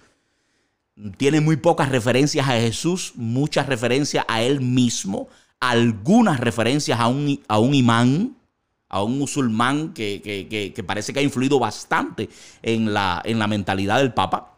Tiene 1.17 1.41
muy 1.41 1.57
pocas 1.57 1.89
referencias 1.89 2.47
a 2.47 2.53
Jesús, 2.53 3.13
muchas 3.15 3.67
referencias 3.67 4.25
a 4.27 4.41
él 4.41 4.61
mismo, 4.61 5.27
algunas 5.59 6.39
referencias 6.39 6.99
a 6.99 7.07
un, 7.07 7.41
a 7.47 7.59
un 7.59 7.73
imán, 7.73 8.37
a 8.89 9.03
un 9.03 9.17
musulmán 9.17 9.93
que, 9.93 10.83
parece 10.85 11.13
que 11.13 11.19
ha 11.19 11.23
influido 11.23 11.59
bastante 11.59 12.29
en 12.61 12.93
la, 12.93 13.21
en 13.23 13.39
la 13.39 13.47
mentalidad 13.47 13.99
del 13.99 14.13
Papa. 14.13 14.57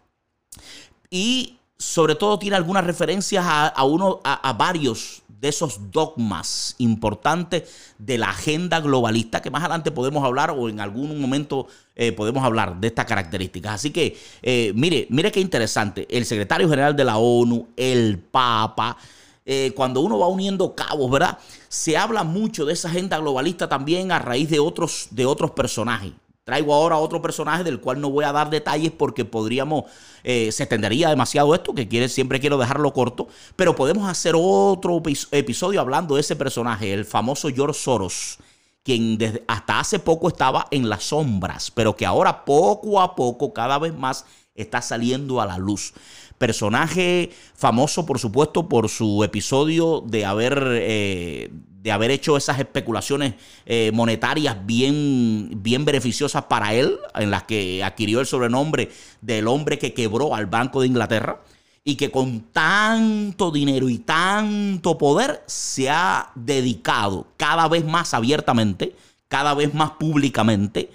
Y 1.09 1.57
sobre 1.77 2.15
todo 2.15 2.39
tiene 2.39 2.55
algunas 2.55 2.85
referencias 2.85 3.43
a, 3.45 3.83
uno, 3.83 4.21
a, 4.23 4.53
varios 4.53 5.23
de 5.27 5.49
esos 5.49 5.91
dogmas 5.91 6.75
importantes 6.77 7.93
de 7.97 8.19
la 8.19 8.29
agenda 8.29 8.79
globalista 8.79 9.41
que 9.41 9.49
más 9.49 9.63
adelante 9.63 9.89
podemos 9.89 10.23
hablar 10.23 10.51
o 10.51 10.69
en 10.69 10.79
algún 10.79 11.19
momento 11.19 11.67
eh, 11.95 12.11
podemos 12.11 12.43
hablar 12.43 12.79
de 12.79 12.87
estas 12.87 13.05
características. 13.05 13.73
Así 13.73 13.89
que 13.89 14.15
eh, 14.43 14.71
mire, 14.75 15.07
mire 15.09 15.31
qué 15.31 15.39
interesante. 15.39 16.07
El 16.09 16.25
secretario 16.25 16.69
general 16.69 16.95
de 16.95 17.03
la 17.03 17.17
ONU, 17.17 17.69
el 17.75 18.19
Papa, 18.19 18.95
eh, 19.45 19.73
cuando 19.75 20.01
uno 20.01 20.19
va 20.19 20.27
uniendo 20.27 20.75
cabos, 20.75 21.09
¿verdad? 21.09 21.37
Se 21.67 21.97
habla 21.97 22.23
mucho 22.23 22.65
de 22.65 22.73
esa 22.73 22.89
agenda 22.89 23.17
globalista 23.17 23.67
también 23.67 24.11
a 24.11 24.19
raíz 24.19 24.49
de 24.49 24.59
otros, 24.59 25.07
de 25.11 25.25
otros 25.25 25.51
personajes. 25.51 26.13
Traigo 26.43 26.73
ahora 26.73 26.97
otro 26.97 27.21
personaje 27.21 27.63
del 27.63 27.79
cual 27.79 28.01
no 28.01 28.09
voy 28.09 28.25
a 28.25 28.31
dar 28.31 28.49
detalles 28.49 28.91
porque 28.91 29.25
podríamos, 29.25 29.85
eh, 30.23 30.51
se 30.51 30.63
extendería 30.63 31.09
demasiado 31.09 31.53
esto, 31.53 31.73
que 31.73 31.87
quiere, 31.87 32.09
siempre 32.09 32.39
quiero 32.39 32.57
dejarlo 32.57 32.93
corto, 32.93 33.27
pero 33.55 33.75
podemos 33.75 34.09
hacer 34.09 34.33
otro 34.35 35.01
episodio 35.31 35.79
hablando 35.79 36.15
de 36.15 36.21
ese 36.21 36.35
personaje, 36.35 36.93
el 36.93 37.05
famoso 37.05 37.49
George 37.49 37.79
Soros, 37.79 38.39
quien 38.83 39.19
desde, 39.19 39.43
hasta 39.47 39.79
hace 39.79 39.99
poco 39.99 40.27
estaba 40.27 40.67
en 40.71 40.89
las 40.89 41.03
sombras, 41.03 41.69
pero 41.69 41.95
que 41.95 42.07
ahora 42.07 42.43
poco 42.43 42.99
a 42.99 43.15
poco, 43.15 43.53
cada 43.53 43.77
vez 43.77 43.95
más, 43.95 44.25
está 44.55 44.81
saliendo 44.81 45.41
a 45.41 45.45
la 45.45 45.57
luz. 45.57 45.93
Personaje 46.41 47.29
famoso, 47.53 48.03
por 48.07 48.17
supuesto, 48.17 48.67
por 48.67 48.89
su 48.89 49.23
episodio 49.23 50.03
de 50.03 50.25
haber, 50.25 50.59
eh, 50.71 51.51
de 51.51 51.91
haber 51.91 52.09
hecho 52.09 52.35
esas 52.35 52.57
especulaciones 52.57 53.35
eh, 53.67 53.91
monetarias 53.93 54.57
bien, 54.65 55.51
bien 55.57 55.85
beneficiosas 55.85 56.45
para 56.45 56.73
él, 56.73 56.97
en 57.13 57.29
las 57.29 57.43
que 57.43 57.83
adquirió 57.83 58.19
el 58.21 58.25
sobrenombre 58.25 58.89
del 59.21 59.47
hombre 59.47 59.77
que 59.77 59.93
quebró 59.93 60.33
al 60.33 60.47
Banco 60.47 60.81
de 60.81 60.87
Inglaterra 60.87 61.43
y 61.83 61.93
que 61.93 62.09
con 62.09 62.39
tanto 62.51 63.51
dinero 63.51 63.87
y 63.87 63.99
tanto 63.99 64.97
poder 64.97 65.43
se 65.45 65.91
ha 65.91 66.31
dedicado 66.33 67.27
cada 67.37 67.67
vez 67.67 67.85
más 67.85 68.15
abiertamente, 68.15 68.95
cada 69.27 69.53
vez 69.53 69.75
más 69.75 69.91
públicamente, 69.91 70.89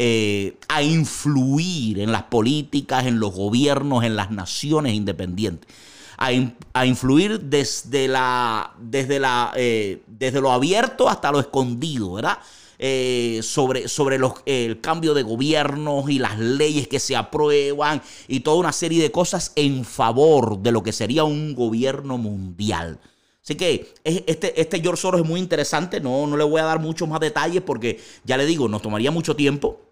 eh, 0.00 0.56
a 0.68 0.80
influir 0.80 1.98
en 1.98 2.12
las 2.12 2.22
políticas, 2.22 3.04
en 3.06 3.18
los 3.18 3.34
gobiernos, 3.34 4.04
en 4.04 4.14
las 4.14 4.30
naciones 4.30 4.94
independientes. 4.94 5.68
A, 6.18 6.86
influir 6.86 7.40
desde, 7.40 8.06
la, 8.06 8.74
desde, 8.78 9.18
la, 9.18 9.52
eh, 9.56 10.02
desde 10.06 10.40
lo 10.40 10.52
abierto 10.52 11.08
hasta 11.08 11.32
lo 11.32 11.40
escondido, 11.40 12.12
¿verdad? 12.12 12.38
Eh, 12.78 13.40
sobre, 13.42 13.88
sobre 13.88 14.20
el 14.46 14.80
cambio 14.80 15.14
de 15.14 15.24
gobiernos 15.24 16.08
y 16.08 16.20
las 16.20 16.38
leyes 16.38 16.86
que 16.86 17.00
se 17.00 17.16
aprueban 17.16 18.00
y 18.28 18.38
toda 18.40 18.58
una 18.58 18.72
serie 18.72 19.02
de 19.02 19.10
cosas 19.10 19.50
en 19.56 19.84
favor 19.84 20.60
de 20.60 20.70
lo 20.70 20.84
que 20.84 20.92
sería 20.92 21.24
un 21.24 21.56
gobierno 21.56 22.18
mundial. 22.18 23.00
Así 23.42 23.56
que 23.56 23.94
este, 24.04 24.60
este 24.60 24.80
George 24.80 25.02
Soros 25.02 25.22
es 25.22 25.26
muy 25.26 25.40
interesante, 25.40 26.00
no, 26.00 26.24
no 26.28 26.36
le 26.36 26.44
voy 26.44 26.60
a 26.60 26.64
dar 26.64 26.78
muchos 26.78 27.08
más 27.08 27.18
detalles 27.18 27.62
porque 27.62 27.98
ya 28.24 28.36
le 28.36 28.46
digo, 28.46 28.68
nos 28.68 28.80
tomaría 28.80 29.10
mucho 29.10 29.34
tiempo. 29.34 29.87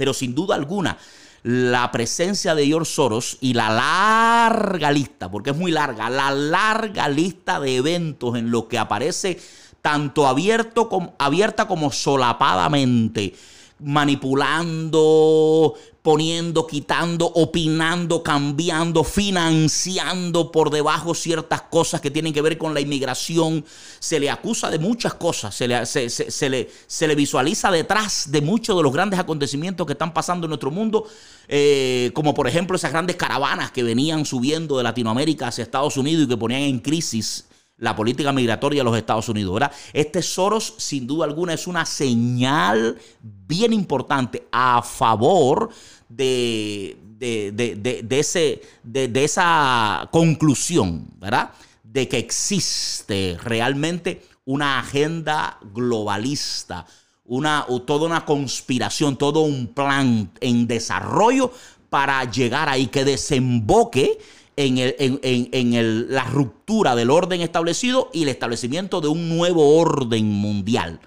Pero 0.00 0.14
sin 0.14 0.34
duda 0.34 0.54
alguna, 0.54 0.96
la 1.42 1.92
presencia 1.92 2.54
de 2.54 2.64
George 2.64 2.90
Soros 2.90 3.36
y 3.42 3.52
la 3.52 3.68
larga 3.68 4.90
lista, 4.90 5.30
porque 5.30 5.50
es 5.50 5.56
muy 5.58 5.70
larga, 5.70 6.08
la 6.08 6.30
larga 6.30 7.06
lista 7.06 7.60
de 7.60 7.76
eventos 7.76 8.38
en 8.38 8.50
los 8.50 8.64
que 8.64 8.78
aparece 8.78 9.38
tanto 9.82 10.26
abierto 10.26 10.88
como, 10.88 11.12
abierta 11.18 11.68
como 11.68 11.92
solapadamente 11.92 13.34
manipulando, 13.80 15.74
poniendo, 16.02 16.66
quitando, 16.66 17.26
opinando, 17.26 18.22
cambiando, 18.22 19.04
financiando 19.04 20.50
por 20.50 20.70
debajo 20.70 21.14
ciertas 21.14 21.62
cosas 21.62 22.00
que 22.00 22.10
tienen 22.10 22.32
que 22.32 22.40
ver 22.40 22.56
con 22.56 22.72
la 22.72 22.80
inmigración. 22.80 23.64
Se 23.98 24.18
le 24.18 24.30
acusa 24.30 24.70
de 24.70 24.78
muchas 24.78 25.14
cosas, 25.14 25.54
se 25.54 25.68
le, 25.68 25.84
se, 25.84 26.48
le, 26.48 26.70
se 26.86 27.06
le 27.06 27.14
visualiza 27.14 27.70
detrás 27.70 28.30
de 28.30 28.40
muchos 28.40 28.76
de 28.76 28.82
los 28.82 28.92
grandes 28.92 29.20
acontecimientos 29.20 29.86
que 29.86 29.92
están 29.92 30.14
pasando 30.14 30.46
en 30.46 30.50
nuestro 30.50 30.70
mundo, 30.70 31.06
eh, 31.48 32.10
como 32.14 32.32
por 32.32 32.48
ejemplo 32.48 32.76
esas 32.76 32.92
grandes 32.92 33.16
caravanas 33.16 33.70
que 33.70 33.82
venían 33.82 34.24
subiendo 34.24 34.78
de 34.78 34.84
Latinoamérica 34.84 35.48
hacia 35.48 35.62
Estados 35.62 35.98
Unidos 35.98 36.24
y 36.24 36.28
que 36.28 36.36
ponían 36.36 36.62
en 36.62 36.78
crisis 36.78 37.44
la 37.80 37.96
política 37.96 38.32
migratoria 38.32 38.80
de 38.80 38.84
los 38.84 38.96
Estados 38.96 39.28
Unidos. 39.28 39.54
¿verdad? 39.54 39.72
Este 39.92 40.22
Soros, 40.22 40.74
sin 40.78 41.06
duda 41.06 41.24
alguna, 41.24 41.54
es 41.54 41.66
una 41.66 41.84
señal 41.84 42.96
bien 43.22 43.72
importante 43.72 44.46
a 44.52 44.82
favor 44.82 45.70
de, 46.08 46.96
de, 47.18 48.06
ese, 48.10 48.62
de, 48.82 49.24
esa 49.24 50.08
conclusión, 50.12 51.08
¿verdad? 51.18 51.50
De 51.82 52.08
que 52.08 52.18
existe 52.18 53.38
realmente 53.42 54.22
una 54.44 54.78
agenda 54.78 55.58
globalista, 55.72 56.86
una, 57.24 57.66
toda 57.86 58.06
una 58.06 58.24
conspiración, 58.24 59.16
todo 59.16 59.40
un 59.40 59.68
plan 59.68 60.30
en 60.40 60.66
desarrollo 60.66 61.52
para 61.88 62.24
llegar 62.24 62.68
ahí, 62.68 62.86
que 62.86 63.04
desemboque 63.04 64.18
en, 64.56 66.12
la 66.12 66.24
ruptura 66.24 66.94
del 66.94 67.10
orden 67.10 67.40
establecido 67.40 68.10
y 68.12 68.22
el 68.22 68.28
establecimiento 68.28 69.00
de 69.00 69.08
un 69.08 69.28
nuevo 69.28 69.78
orden 69.78 70.26
mundial. 70.26 71.00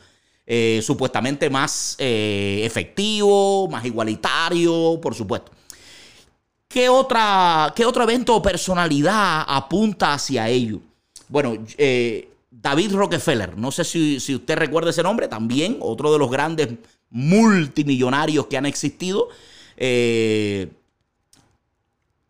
Eh, 0.45 0.81
supuestamente 0.83 1.50
más 1.50 1.95
eh, 2.00 2.62
efectivo, 2.65 3.67
más 3.69 3.85
igualitario, 3.85 5.00
por 5.01 5.15
supuesto. 5.15 5.51
¿Qué, 6.67 6.89
otra, 6.89 7.71
¿Qué 7.75 7.85
otro 7.85 8.03
evento 8.03 8.35
o 8.35 8.41
personalidad 8.41 9.45
apunta 9.47 10.13
hacia 10.13 10.50
ello? 10.50 10.79
Bueno, 11.29 11.57
eh, 11.77 12.29
David 12.50 12.93
Rockefeller, 12.93 13.57
no 13.57 13.71
sé 13.71 13.83
si, 13.83 14.19
si, 14.19 14.35
usted 14.35 14.57
recuerda 14.57 14.89
ese 14.89 15.03
nombre, 15.03 15.27
también 15.27 15.77
otro 15.79 16.12
de 16.12 16.19
los 16.19 16.29
grandes 16.29 16.69
multimillonarios 17.09 18.47
que 18.47 18.57
han 18.57 18.65
existido 18.65 19.29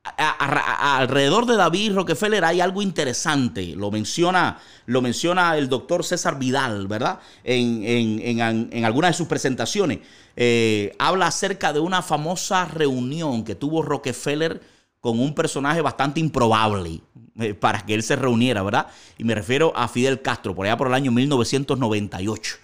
alrededor 0.04 1.46
de 1.46 1.56
David 1.56 1.94
Rockefeller 1.94 2.44
hay 2.44 2.62
algo 2.62 2.82
interesante. 2.82 3.76
Lo 3.76 3.90
menciona, 3.92 4.60
lo 4.86 5.02
menciona 5.02 5.58
el 5.58 5.70
doctor 5.70 6.04
César 6.04 6.38
Vidal, 6.38 6.88
¿verdad? 6.88 7.20
En, 7.44 8.42
algunas 8.84 9.12
de 9.12 9.18
sus 9.18 9.28
presentaciones. 9.28 10.00
Eh, 10.36 10.96
habla 11.00 11.28
acerca 11.28 11.72
de 11.74 11.80
una 11.80 12.02
famosa 12.02 12.66
reunión 12.66 13.44
que 13.44 13.56
tuvo 13.56 13.82
Rockefeller 13.82 14.62
con 15.00 15.20
un 15.20 15.36
personaje 15.36 15.82
bastante 15.82 16.20
improbable 16.20 17.02
eh, 17.40 17.54
para 17.54 17.86
que 17.86 17.94
él 17.94 18.04
se 18.04 18.16
reuniera, 18.16 18.64
¿verdad? 18.64 18.88
Y 19.18 19.24
me 19.24 19.36
refiero 19.36 19.74
a 19.76 19.88
Fidel 19.88 20.22
Castro, 20.22 20.56
por 20.56 20.66
allá 20.66 20.78
por 20.78 20.88
el 20.88 20.94
año 20.94 21.12
1998. 21.12 22.56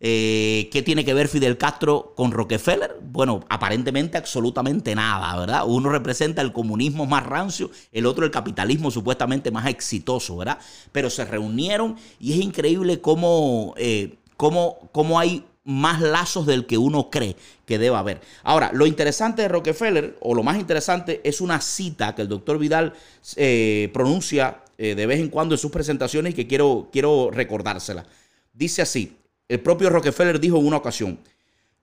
Eh, 0.00 0.68
¿Qué 0.70 0.82
tiene 0.82 1.04
que 1.04 1.12
ver 1.12 1.26
Fidel 1.26 1.58
Castro 1.58 2.12
con 2.14 2.30
Rockefeller? 2.30 2.96
Bueno, 3.02 3.44
aparentemente 3.48 4.16
absolutamente 4.16 4.94
nada, 4.94 5.36
¿verdad? 5.36 5.62
Uno 5.66 5.90
representa 5.90 6.40
el 6.40 6.52
comunismo 6.52 7.04
más 7.04 7.26
rancio, 7.26 7.70
el 7.90 8.06
otro 8.06 8.24
el 8.24 8.30
capitalismo 8.30 8.92
supuestamente 8.92 9.50
más 9.50 9.66
exitoso, 9.66 10.36
¿verdad? 10.36 10.58
Pero 10.92 11.10
se 11.10 11.24
reunieron 11.24 11.96
y 12.20 12.32
es 12.32 12.38
increíble 12.38 13.00
cómo, 13.00 13.74
eh, 13.76 14.14
cómo, 14.36 14.88
cómo 14.92 15.18
hay 15.18 15.44
más 15.64 16.00
lazos 16.00 16.46
del 16.46 16.64
que 16.66 16.78
uno 16.78 17.10
cree 17.10 17.34
que 17.66 17.78
deba 17.78 17.98
haber. 17.98 18.20
Ahora, 18.44 18.70
lo 18.72 18.86
interesante 18.86 19.42
de 19.42 19.48
Rockefeller, 19.48 20.16
o 20.20 20.32
lo 20.32 20.44
más 20.44 20.58
interesante, 20.58 21.20
es 21.24 21.40
una 21.40 21.60
cita 21.60 22.14
que 22.14 22.22
el 22.22 22.28
doctor 22.28 22.56
Vidal 22.58 22.94
eh, 23.36 23.90
pronuncia 23.92 24.62
de 24.78 25.06
vez 25.06 25.18
en 25.18 25.28
cuando 25.28 25.56
en 25.56 25.58
sus 25.58 25.72
presentaciones 25.72 26.34
y 26.34 26.36
que 26.36 26.46
quiero, 26.46 26.88
quiero 26.92 27.32
recordársela. 27.32 28.06
Dice 28.54 28.80
así, 28.80 29.16
el 29.48 29.60
propio 29.60 29.90
Rockefeller 29.90 30.38
dijo 30.38 30.58
en 30.58 30.66
una 30.66 30.76
ocasión, 30.76 31.18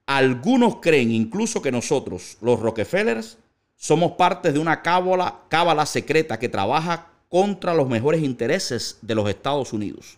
algunos 0.05 0.77
creen 0.77 1.11
incluso 1.11 1.61
que 1.61 1.71
nosotros, 1.71 2.37
los 2.41 2.59
Rockefellers, 2.59 3.37
somos 3.75 4.13
parte 4.13 4.51
de 4.51 4.59
una 4.59 4.81
cábala, 4.81 5.41
cábala 5.49 5.85
secreta 5.85 6.37
que 6.37 6.49
trabaja 6.49 7.07
contra 7.27 7.73
los 7.73 7.89
mejores 7.89 8.23
intereses 8.23 8.99
de 9.01 9.15
los 9.15 9.27
Estados 9.27 9.73
Unidos, 9.73 10.17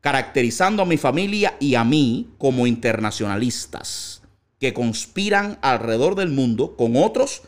caracterizando 0.00 0.82
a 0.82 0.86
mi 0.86 0.96
familia 0.96 1.54
y 1.60 1.74
a 1.74 1.84
mí 1.84 2.30
como 2.38 2.66
internacionalistas 2.66 4.22
que 4.58 4.72
conspiran 4.72 5.58
alrededor 5.60 6.14
del 6.14 6.30
mundo 6.30 6.76
con 6.76 6.96
otros 6.96 7.42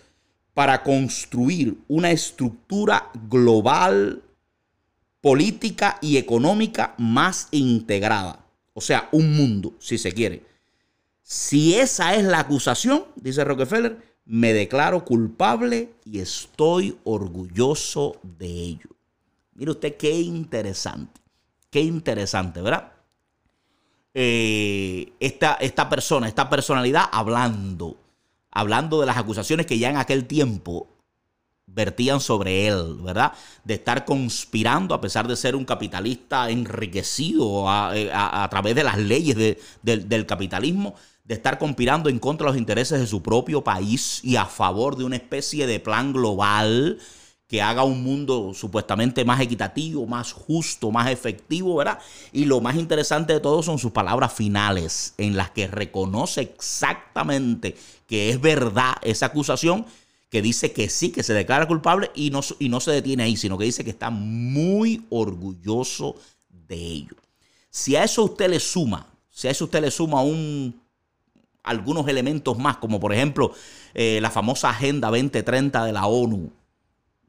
para 0.52 0.82
construir 0.82 1.78
una 1.88 2.10
estructura 2.10 3.10
global 3.28 4.22
política 5.20 5.98
y 6.00 6.18
económica 6.18 6.94
más 6.98 7.48
integrada. 7.50 8.45
O 8.78 8.82
sea, 8.82 9.08
un 9.12 9.34
mundo, 9.34 9.72
si 9.78 9.96
se 9.96 10.12
quiere. 10.12 10.44
Si 11.22 11.74
esa 11.76 12.14
es 12.14 12.24
la 12.24 12.40
acusación, 12.40 13.06
dice 13.14 13.42
Rockefeller, 13.42 13.96
me 14.26 14.52
declaro 14.52 15.02
culpable 15.02 15.94
y 16.04 16.18
estoy 16.18 16.98
orgulloso 17.04 18.20
de 18.22 18.46
ello. 18.46 18.90
Mire 19.54 19.70
usted 19.70 19.96
qué 19.96 20.20
interesante, 20.20 21.22
qué 21.70 21.80
interesante, 21.80 22.60
¿verdad? 22.60 22.92
Eh, 24.12 25.14
esta, 25.20 25.54
esta 25.54 25.88
persona, 25.88 26.28
esta 26.28 26.50
personalidad 26.50 27.04
hablando, 27.10 27.96
hablando 28.50 29.00
de 29.00 29.06
las 29.06 29.16
acusaciones 29.16 29.64
que 29.64 29.78
ya 29.78 29.88
en 29.88 29.96
aquel 29.96 30.26
tiempo 30.26 30.86
vertían 31.66 32.20
sobre 32.20 32.68
él, 32.68 32.98
¿verdad? 33.00 33.32
De 33.64 33.74
estar 33.74 34.04
conspirando 34.04 34.94
a 34.94 35.00
pesar 35.00 35.26
de 35.28 35.36
ser 35.36 35.56
un 35.56 35.64
capitalista 35.64 36.48
enriquecido 36.50 37.68
a, 37.68 37.92
eh, 37.94 38.10
través 38.50 38.74
de 38.74 38.84
las 38.84 38.98
leyes 38.98 39.56
del 39.82 40.26
capitalismo, 40.26 40.94
de 41.24 41.34
estar 41.34 41.58
conspirando 41.58 42.08
en 42.08 42.18
contra 42.18 42.46
de 42.46 42.52
los 42.52 42.58
intereses 42.58 43.00
de 43.00 43.06
su 43.06 43.22
propio 43.22 43.64
país 43.64 44.20
y 44.22 44.36
a 44.36 44.46
favor 44.46 44.96
de 44.96 45.04
una 45.04 45.16
especie 45.16 45.66
de 45.66 45.80
plan 45.80 46.12
global 46.12 46.98
que 47.48 47.62
haga 47.62 47.84
un 47.84 48.02
mundo 48.02 48.52
supuestamente 48.54 49.24
más 49.24 49.40
equitativo, 49.40 50.06
más 50.06 50.32
justo, 50.32 50.90
más 50.90 51.10
efectivo, 51.10 51.76
¿verdad? 51.76 52.00
Y 52.32 52.44
lo 52.44 52.60
más 52.60 52.76
interesante 52.76 53.34
de 53.34 53.40
todo 53.40 53.62
son 53.62 53.78
sus 53.78 53.92
palabras 53.92 54.32
finales, 54.32 55.14
en 55.16 55.36
las 55.36 55.50
que 55.50 55.68
reconoce 55.68 56.40
exactamente 56.40 57.76
que 58.08 58.30
es 58.30 58.40
verdad 58.40 58.94
esa 59.02 59.26
acusación, 59.26 59.86
que 60.30 60.42
dice 60.42 60.72
que 60.72 60.88
sí, 60.88 61.10
que 61.10 61.22
se 61.22 61.34
declara 61.34 61.66
culpable 61.66 62.10
y 62.14 62.30
no, 62.30 62.40
y 62.58 62.68
no 62.68 62.80
se 62.80 62.90
detiene 62.90 63.22
ahí, 63.22 63.36
sino 63.36 63.56
que 63.56 63.64
dice 63.64 63.84
que 63.84 63.90
está 63.90 64.10
muy 64.10 65.06
orgulloso 65.10 66.16
de 66.48 66.76
ello. 66.76 67.16
Si 67.70 67.94
a 67.96 68.04
eso 68.04 68.24
usted 68.24 68.50
le 68.50 68.60
suma, 68.60 69.06
si 69.30 69.48
a 69.48 69.50
eso 69.50 69.66
usted 69.66 69.80
le 69.80 69.90
suma 69.90 70.22
un, 70.22 70.80
algunos 71.62 72.08
elementos 72.08 72.58
más, 72.58 72.78
como 72.78 72.98
por 72.98 73.12
ejemplo 73.12 73.52
eh, 73.94 74.18
la 74.22 74.30
famosa 74.30 74.70
Agenda 74.70 75.08
2030 75.08 75.84
de 75.84 75.92
la 75.92 76.06
ONU, 76.06 76.50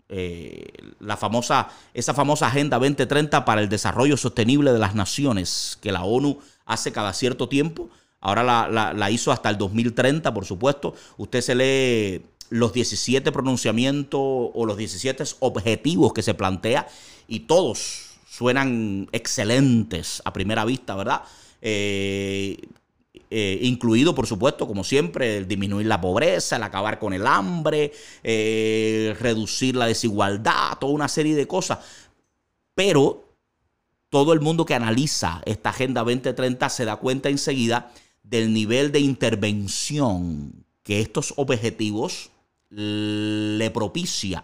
eh, 0.10 0.68
la 1.00 1.18
famosa, 1.18 1.68
esa 1.94 2.13
famosa 2.13 2.48
Agenda 2.48 2.77
2030 2.77 3.44
para 3.44 3.62
el 3.62 3.68
Desarrollo 3.68 4.16
Sostenible 4.16 4.72
de 4.72 4.80
las 4.80 4.96
Naciones, 4.96 5.77
que 5.82 5.92
la 5.92 6.04
ONU 6.04 6.39
hace 6.66 6.92
cada 6.92 7.13
cierto 7.13 7.50
tiempo. 7.50 7.89
Ahora 8.20 8.68
la, 8.70 9.12
hizo 9.12 9.32
hasta 9.32 9.50
el 9.50 9.58
2030, 9.58 10.34
por 10.34 10.46
supuesto. 10.46 10.96
Usted 11.18 11.42
se 11.42 11.56
lee 11.56 12.25
los 12.50 12.74
17 12.74 13.32
pronunciamientos 13.32 14.22
o 14.22 14.66
los 14.66 14.77
17 14.77 15.24
objetivos 15.39 16.13
que 16.13 16.22
se 16.22 16.34
plantea 16.34 16.88
y 17.27 17.42
todos 17.42 18.18
suenan 18.30 19.08
excelentes 19.12 20.22
a 20.24 20.34
primera 20.34 20.63
vista, 20.66 20.96
¿verdad? 20.96 21.24
Eh, 21.62 22.58
eh, 23.30 23.60
incluido, 23.63 24.16
por 24.16 24.27
supuesto, 24.27 24.68
como 24.68 24.84
siempre, 24.84 25.38
el 25.38 25.48
disminuir 25.48 25.88
la 25.88 26.00
pobreza, 26.00 26.56
el 26.56 26.63
acabar 26.63 27.00
con 27.00 27.13
el 27.13 27.27
hambre, 27.27 27.92
eh, 28.24 29.16
reducir 29.20 29.75
la 29.75 29.88
desigualdad, 29.88 30.77
toda 30.80 30.94
una 30.94 31.08
serie 31.08 31.36
de 31.36 31.48
cosas. 31.48 31.80
Pero 32.74 33.25
todo 34.10 34.32
el 34.32 34.39
mundo 34.39 34.66
que 34.66 34.75
analiza 34.75 35.42
esta 35.46 35.72
Agenda 35.72 36.04
2030 36.04 36.70
se 36.70 36.86
da 36.86 36.96
cuenta 36.98 37.30
enseguida 37.30 37.92
del 38.24 38.54
nivel 38.54 38.92
de 38.92 39.00
intervención 39.00 40.66
que 40.84 41.01
estos 41.01 41.34
objetivos 41.36 42.32
le 42.70 43.72
propicia 43.72 44.44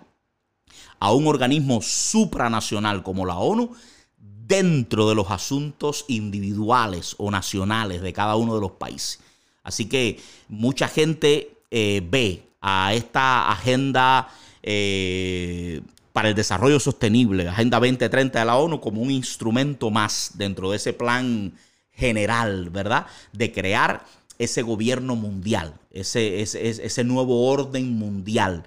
a 1.00 1.12
un 1.12 1.28
organismo 1.28 1.82
supranacional 1.82 3.04
como 3.04 3.26
la 3.26 3.38
ONU 3.38 3.76
dentro 4.18 5.10
de 5.10 5.16
los 5.16 5.32
asuntos 5.32 6.06
individuales 6.08 7.16
o 7.18 7.32
nacionales 7.32 8.02
de 8.02 8.14
cada 8.14 8.36
uno 8.36 8.56
de 8.56 8.62
los 8.62 8.72
países. 8.72 9.20
Así 9.64 9.86
que 9.88 10.20
mucha 10.50 10.88
gente 10.88 11.58
eh, 11.72 12.02
ve 12.10 12.44
a 12.62 12.94
esta 12.94 13.52
agenda 13.52 14.30
eh, 14.62 15.82
para 16.14 16.30
el 16.30 16.36
desarrollo 16.36 16.80
sostenible, 16.80 17.48
Agenda 17.48 17.80
2030 17.80 18.40
de 18.40 18.46
la 18.46 18.58
ONU, 18.58 18.80
como 18.80 19.02
un 19.02 19.12
instrumento 19.12 19.90
más 19.90 20.32
dentro 20.36 20.70
de 20.70 20.78
ese 20.78 20.94
plan 20.94 21.54
general, 21.92 22.70
¿verdad? 22.70 23.08
De 23.32 23.52
crear 23.52 24.06
ese 24.40 24.62
gobierno 24.62 25.16
mundial, 25.16 25.80
ese, 25.92 26.42
ese, 26.42 26.70
ese 26.70 27.04
nuevo 27.04 27.48
orden 27.48 27.94
mundial 27.94 28.64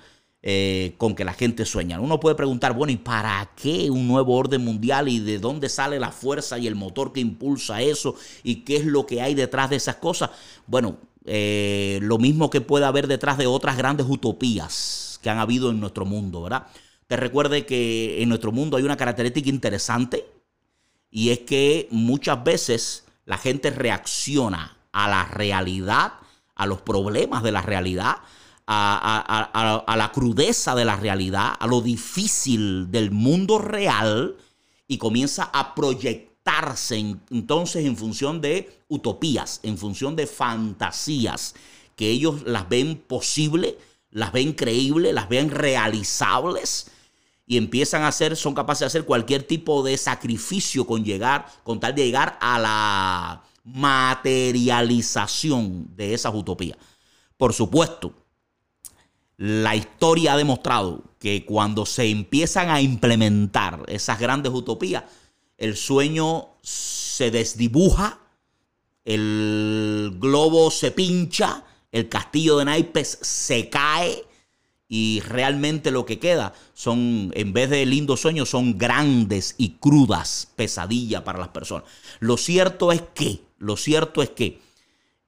eh, 0.48 0.94
con 0.96 1.16
que 1.16 1.24
la 1.24 1.32
gente 1.32 1.64
sueña. 1.64 1.98
Uno 1.98 2.20
puede 2.20 2.36
preguntar, 2.36 2.72
bueno, 2.72 2.92
¿y 2.92 2.96
para 2.96 3.50
qué 3.56 3.90
un 3.90 4.06
nuevo 4.06 4.36
orden 4.36 4.64
mundial? 4.64 5.08
¿Y 5.08 5.18
de 5.18 5.40
dónde 5.40 5.68
sale 5.68 5.98
la 5.98 6.12
fuerza 6.12 6.56
y 6.56 6.68
el 6.68 6.76
motor 6.76 7.12
que 7.12 7.18
impulsa 7.18 7.82
eso? 7.82 8.14
¿Y 8.44 8.56
qué 8.56 8.76
es 8.76 8.84
lo 8.84 9.06
que 9.06 9.20
hay 9.20 9.34
detrás 9.34 9.70
de 9.70 9.76
esas 9.76 9.96
cosas? 9.96 10.30
Bueno, 10.68 10.98
eh, 11.24 11.98
lo 12.00 12.18
mismo 12.18 12.48
que 12.48 12.60
puede 12.60 12.84
haber 12.84 13.08
detrás 13.08 13.38
de 13.38 13.48
otras 13.48 13.76
grandes 13.76 14.06
utopías 14.08 15.18
que 15.20 15.30
han 15.30 15.38
habido 15.38 15.70
en 15.70 15.80
nuestro 15.80 16.04
mundo, 16.04 16.42
¿verdad? 16.42 16.68
Te 17.08 17.16
recuerde 17.16 17.66
que 17.66 18.22
en 18.22 18.28
nuestro 18.28 18.52
mundo 18.52 18.76
hay 18.76 18.84
una 18.84 18.96
característica 18.96 19.48
interesante 19.48 20.26
y 21.10 21.30
es 21.30 21.40
que 21.40 21.88
muchas 21.90 22.44
veces 22.44 23.04
la 23.24 23.36
gente 23.36 23.70
reacciona 23.70 24.75
a 24.96 25.08
la 25.08 25.26
realidad, 25.26 26.14
a 26.54 26.64
los 26.64 26.80
problemas 26.80 27.42
de 27.42 27.52
la 27.52 27.60
realidad, 27.60 28.16
a, 28.66 29.94
la 29.94 30.10
crudeza 30.10 30.74
de 30.74 30.86
la 30.86 30.96
realidad, 30.96 31.52
a 31.58 31.66
lo 31.66 31.82
difícil 31.82 32.90
del 32.90 33.10
mundo 33.10 33.58
real 33.58 34.36
y 34.88 34.96
comienza 34.96 35.50
a 35.52 35.74
proyectarse 35.74 36.96
entonces 37.30 37.84
en 37.84 37.98
función 37.98 38.40
de 38.40 38.80
utopías, 38.88 39.60
en 39.64 39.76
función 39.76 40.16
de 40.16 40.26
fantasías, 40.26 41.54
que 41.94 42.08
ellos 42.08 42.44
las 42.46 42.66
ven 42.70 42.96
posible, 42.96 43.76
las 44.10 44.32
ven 44.32 44.54
creíbles, 44.54 45.12
las 45.12 45.28
ven 45.28 45.50
realizables 45.50 46.90
y 47.46 47.58
empiezan 47.58 48.02
a 48.02 48.08
hacer, 48.08 48.34
son 48.34 48.54
capaces 48.54 48.80
de 48.80 48.86
hacer 48.86 49.04
cualquier 49.04 49.42
tipo 49.42 49.82
de 49.82 49.98
sacrificio 49.98 50.86
con 50.86 51.04
llegar, 51.04 51.46
con 51.64 51.80
tal 51.80 51.94
de 51.94 52.06
llegar 52.06 52.38
a 52.40 52.58
la 52.58 53.42
materialización 53.66 55.94
de 55.96 56.14
esas 56.14 56.34
utopías. 56.34 56.78
Por 57.36 57.52
supuesto, 57.52 58.14
la 59.36 59.76
historia 59.76 60.32
ha 60.32 60.38
demostrado 60.38 61.04
que 61.18 61.44
cuando 61.44 61.84
se 61.84 62.08
empiezan 62.08 62.70
a 62.70 62.80
implementar 62.80 63.84
esas 63.88 64.18
grandes 64.18 64.52
utopías, 64.52 65.04
el 65.58 65.76
sueño 65.76 66.48
se 66.62 67.30
desdibuja, 67.30 68.20
el 69.04 70.16
globo 70.18 70.70
se 70.70 70.90
pincha, 70.90 71.64
el 71.92 72.08
castillo 72.08 72.58
de 72.58 72.64
naipes 72.66 73.18
se 73.20 73.68
cae 73.68 74.24
y 74.88 75.20
realmente 75.20 75.90
lo 75.90 76.06
que 76.06 76.18
queda 76.18 76.54
son, 76.74 77.32
en 77.34 77.52
vez 77.52 77.70
de 77.70 77.86
lindos 77.86 78.20
sueños, 78.20 78.48
son 78.48 78.78
grandes 78.78 79.54
y 79.58 79.76
crudas 79.80 80.48
pesadillas 80.56 81.22
para 81.22 81.38
las 81.38 81.48
personas. 81.48 81.84
Lo 82.20 82.36
cierto 82.36 82.92
es 82.92 83.02
que, 83.14 83.40
lo 83.58 83.76
cierto 83.76 84.22
es 84.22 84.30
que 84.30 84.60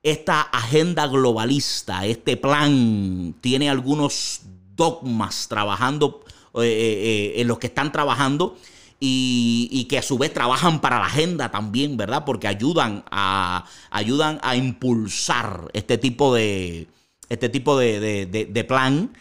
esta 0.03 0.41
agenda 0.41 1.07
globalista, 1.07 2.07
este 2.07 2.37
plan, 2.37 3.35
tiene 3.41 3.69
algunos 3.69 4.43
dogmas 4.77 5.49
trabajando, 5.49 6.25
eh, 6.55 6.61
eh, 6.61 7.35
eh, 7.37 7.41
en 7.41 7.49
los 7.49 7.59
que 7.59 7.67
están 7.67 7.93
trabajando 7.93 8.57
y, 9.01 9.87
que 9.89 9.99
a 9.99 10.03
su 10.03 10.19
vez 10.19 10.33
trabajan 10.33 10.81
para 10.81 10.99
la 10.99 11.07
agenda 11.07 11.51
también, 11.51 11.97
¿verdad? 11.97 12.25
Porque 12.25 12.49
ayudan 12.49 13.05
a, 13.11 13.65
ayudan 13.91 14.39
a 14.43 14.57
impulsar 14.57 15.69
este 15.73 15.99
tipo 15.99 16.35
de, 16.35 16.89
este 17.29 17.49
tipo 17.49 17.77
de, 17.79 18.65
plan 18.69 19.13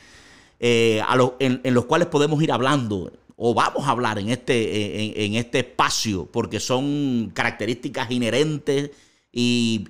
en, 0.59 1.73
los 1.73 1.85
cuales 1.85 2.07
podemos 2.07 2.41
ir 2.41 2.51
hablando 2.51 3.11
o 3.37 3.53
vamos 3.53 3.87
a 3.87 3.91
hablar 3.91 4.19
en 4.19 4.29
este, 4.29 5.25
en 5.25 5.35
este 5.35 5.59
espacio 5.59 6.25
porque 6.25 6.59
son 6.59 7.31
características 7.33 8.09
inherentes 8.11 8.91
y 9.31 9.87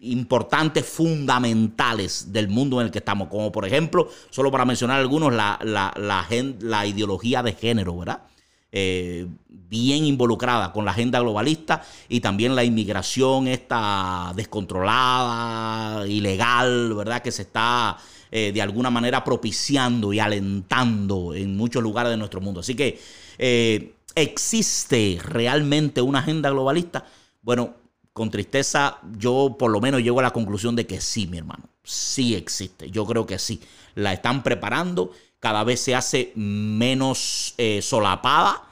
importantes, 0.00 0.84
fundamentales 0.84 2.32
del 2.32 2.48
mundo 2.48 2.80
en 2.80 2.86
el 2.86 2.92
que 2.92 2.98
estamos, 2.98 3.28
como 3.28 3.50
por 3.50 3.66
ejemplo, 3.66 4.08
solo 4.30 4.50
para 4.50 4.64
mencionar 4.64 5.00
algunos, 5.00 5.32
la, 5.32 5.58
la, 5.62 5.92
la, 5.96 6.86
ideología 6.86 7.42
de 7.42 7.52
género, 7.52 7.96
¿verdad? 7.96 8.22
Eh, 8.70 9.26
bien 9.48 10.04
involucrada 10.04 10.72
con 10.72 10.84
la 10.84 10.90
agenda 10.90 11.20
globalista 11.20 11.82
y 12.08 12.20
también 12.20 12.54
la 12.54 12.64
inmigración 12.64 13.48
esta 13.48 14.32
descontrolada, 14.36 16.06
ilegal, 16.06 16.94
¿verdad? 16.94 17.22
Que 17.22 17.32
se 17.32 17.42
está 17.42 17.96
eh, 18.30 18.52
de 18.52 18.62
alguna 18.62 18.90
manera 18.90 19.24
propiciando 19.24 20.12
y 20.12 20.20
alentando 20.20 21.34
en 21.34 21.56
muchos 21.56 21.82
lugares 21.82 22.10
de 22.10 22.16
nuestro 22.16 22.40
mundo. 22.40 22.60
Así 22.60 22.74
que 22.74 23.00
eh, 23.38 23.94
existe 24.14 25.18
realmente 25.22 26.02
una 26.02 26.20
agenda 26.20 26.50
globalista. 26.50 27.06
Bueno, 27.42 27.74
con 28.12 28.30
tristeza, 28.30 28.98
yo 29.16 29.56
por 29.58 29.70
lo 29.70 29.80
menos 29.80 30.02
llego 30.02 30.20
a 30.20 30.24
la 30.24 30.32
conclusión 30.32 30.74
de 30.74 30.86
que 30.86 31.00
sí, 31.00 31.26
mi 31.26 31.38
hermano, 31.38 31.64
sí 31.84 32.34
existe. 32.34 32.90
Yo 32.90 33.06
creo 33.06 33.26
que 33.26 33.38
sí. 33.38 33.60
La 33.94 34.12
están 34.12 34.42
preparando, 34.42 35.12
cada 35.40 35.64
vez 35.64 35.80
se 35.80 35.94
hace 35.94 36.32
menos 36.34 37.54
eh, 37.58 37.80
solapada, 37.80 38.64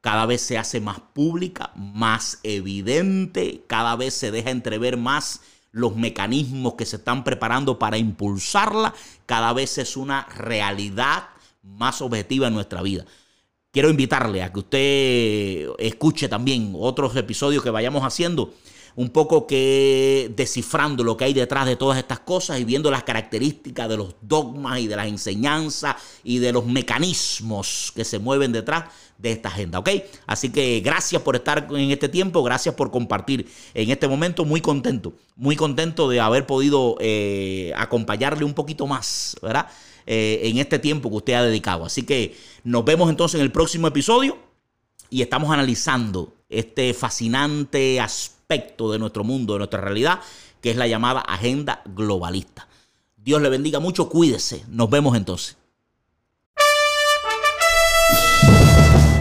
cada 0.00 0.26
vez 0.26 0.42
se 0.42 0.58
hace 0.58 0.80
más 0.80 1.00
pública, 1.00 1.70
más 1.74 2.40
evidente, 2.42 3.62
cada 3.66 3.96
vez 3.96 4.14
se 4.14 4.30
deja 4.30 4.50
entrever 4.50 4.96
más 4.96 5.40
los 5.74 5.96
mecanismos 5.96 6.74
que 6.74 6.86
se 6.86 6.96
están 6.96 7.24
preparando 7.24 7.80
para 7.80 7.98
impulsarla, 7.98 8.94
cada 9.26 9.52
vez 9.52 9.76
es 9.78 9.96
una 9.96 10.24
realidad 10.26 11.24
más 11.64 12.00
objetiva 12.00 12.46
en 12.46 12.54
nuestra 12.54 12.80
vida. 12.80 13.04
Quiero 13.72 13.90
invitarle 13.90 14.44
a 14.44 14.52
que 14.52 14.60
usted 14.60 15.68
escuche 15.80 16.28
también 16.28 16.74
otros 16.78 17.16
episodios 17.16 17.64
que 17.64 17.70
vayamos 17.70 18.04
haciendo 18.04 18.54
un 18.94 19.10
poco 19.10 19.48
que 19.48 20.32
descifrando 20.36 21.02
lo 21.02 21.16
que 21.16 21.24
hay 21.24 21.34
detrás 21.34 21.66
de 21.66 21.74
todas 21.74 21.98
estas 21.98 22.20
cosas 22.20 22.60
y 22.60 22.64
viendo 22.64 22.92
las 22.92 23.02
características 23.02 23.88
de 23.88 23.96
los 23.96 24.14
dogmas 24.20 24.78
y 24.78 24.86
de 24.86 24.94
las 24.94 25.08
enseñanzas 25.08 25.96
y 26.22 26.38
de 26.38 26.52
los 26.52 26.66
mecanismos 26.66 27.92
que 27.96 28.04
se 28.04 28.20
mueven 28.20 28.52
detrás 28.52 28.84
de 29.18 29.32
esta 29.32 29.48
agenda, 29.48 29.78
¿ok? 29.78 29.90
Así 30.26 30.50
que 30.50 30.80
gracias 30.80 31.22
por 31.22 31.36
estar 31.36 31.68
en 31.70 31.90
este 31.90 32.08
tiempo, 32.08 32.42
gracias 32.42 32.74
por 32.74 32.90
compartir 32.90 33.48
en 33.72 33.90
este 33.90 34.08
momento, 34.08 34.44
muy 34.44 34.60
contento, 34.60 35.14
muy 35.36 35.56
contento 35.56 36.08
de 36.08 36.20
haber 36.20 36.46
podido 36.46 36.96
eh, 37.00 37.72
acompañarle 37.76 38.44
un 38.44 38.54
poquito 38.54 38.86
más, 38.86 39.36
¿verdad? 39.40 39.68
Eh, 40.06 40.40
en 40.44 40.58
este 40.58 40.78
tiempo 40.78 41.08
que 41.10 41.16
usted 41.16 41.32
ha 41.34 41.42
dedicado. 41.42 41.84
Así 41.84 42.02
que 42.02 42.36
nos 42.62 42.84
vemos 42.84 43.08
entonces 43.08 43.38
en 43.38 43.44
el 43.44 43.52
próximo 43.52 43.86
episodio 43.86 44.36
y 45.08 45.22
estamos 45.22 45.50
analizando 45.50 46.34
este 46.48 46.92
fascinante 46.92 48.00
aspecto 48.00 48.92
de 48.92 48.98
nuestro 48.98 49.24
mundo, 49.24 49.54
de 49.54 49.60
nuestra 49.60 49.80
realidad, 49.80 50.20
que 50.60 50.70
es 50.70 50.76
la 50.76 50.86
llamada 50.86 51.20
agenda 51.20 51.82
globalista. 51.86 52.68
Dios 53.16 53.40
le 53.40 53.48
bendiga 53.48 53.80
mucho, 53.80 54.10
cuídese. 54.10 54.64
Nos 54.68 54.90
vemos 54.90 55.16
entonces. 55.16 55.56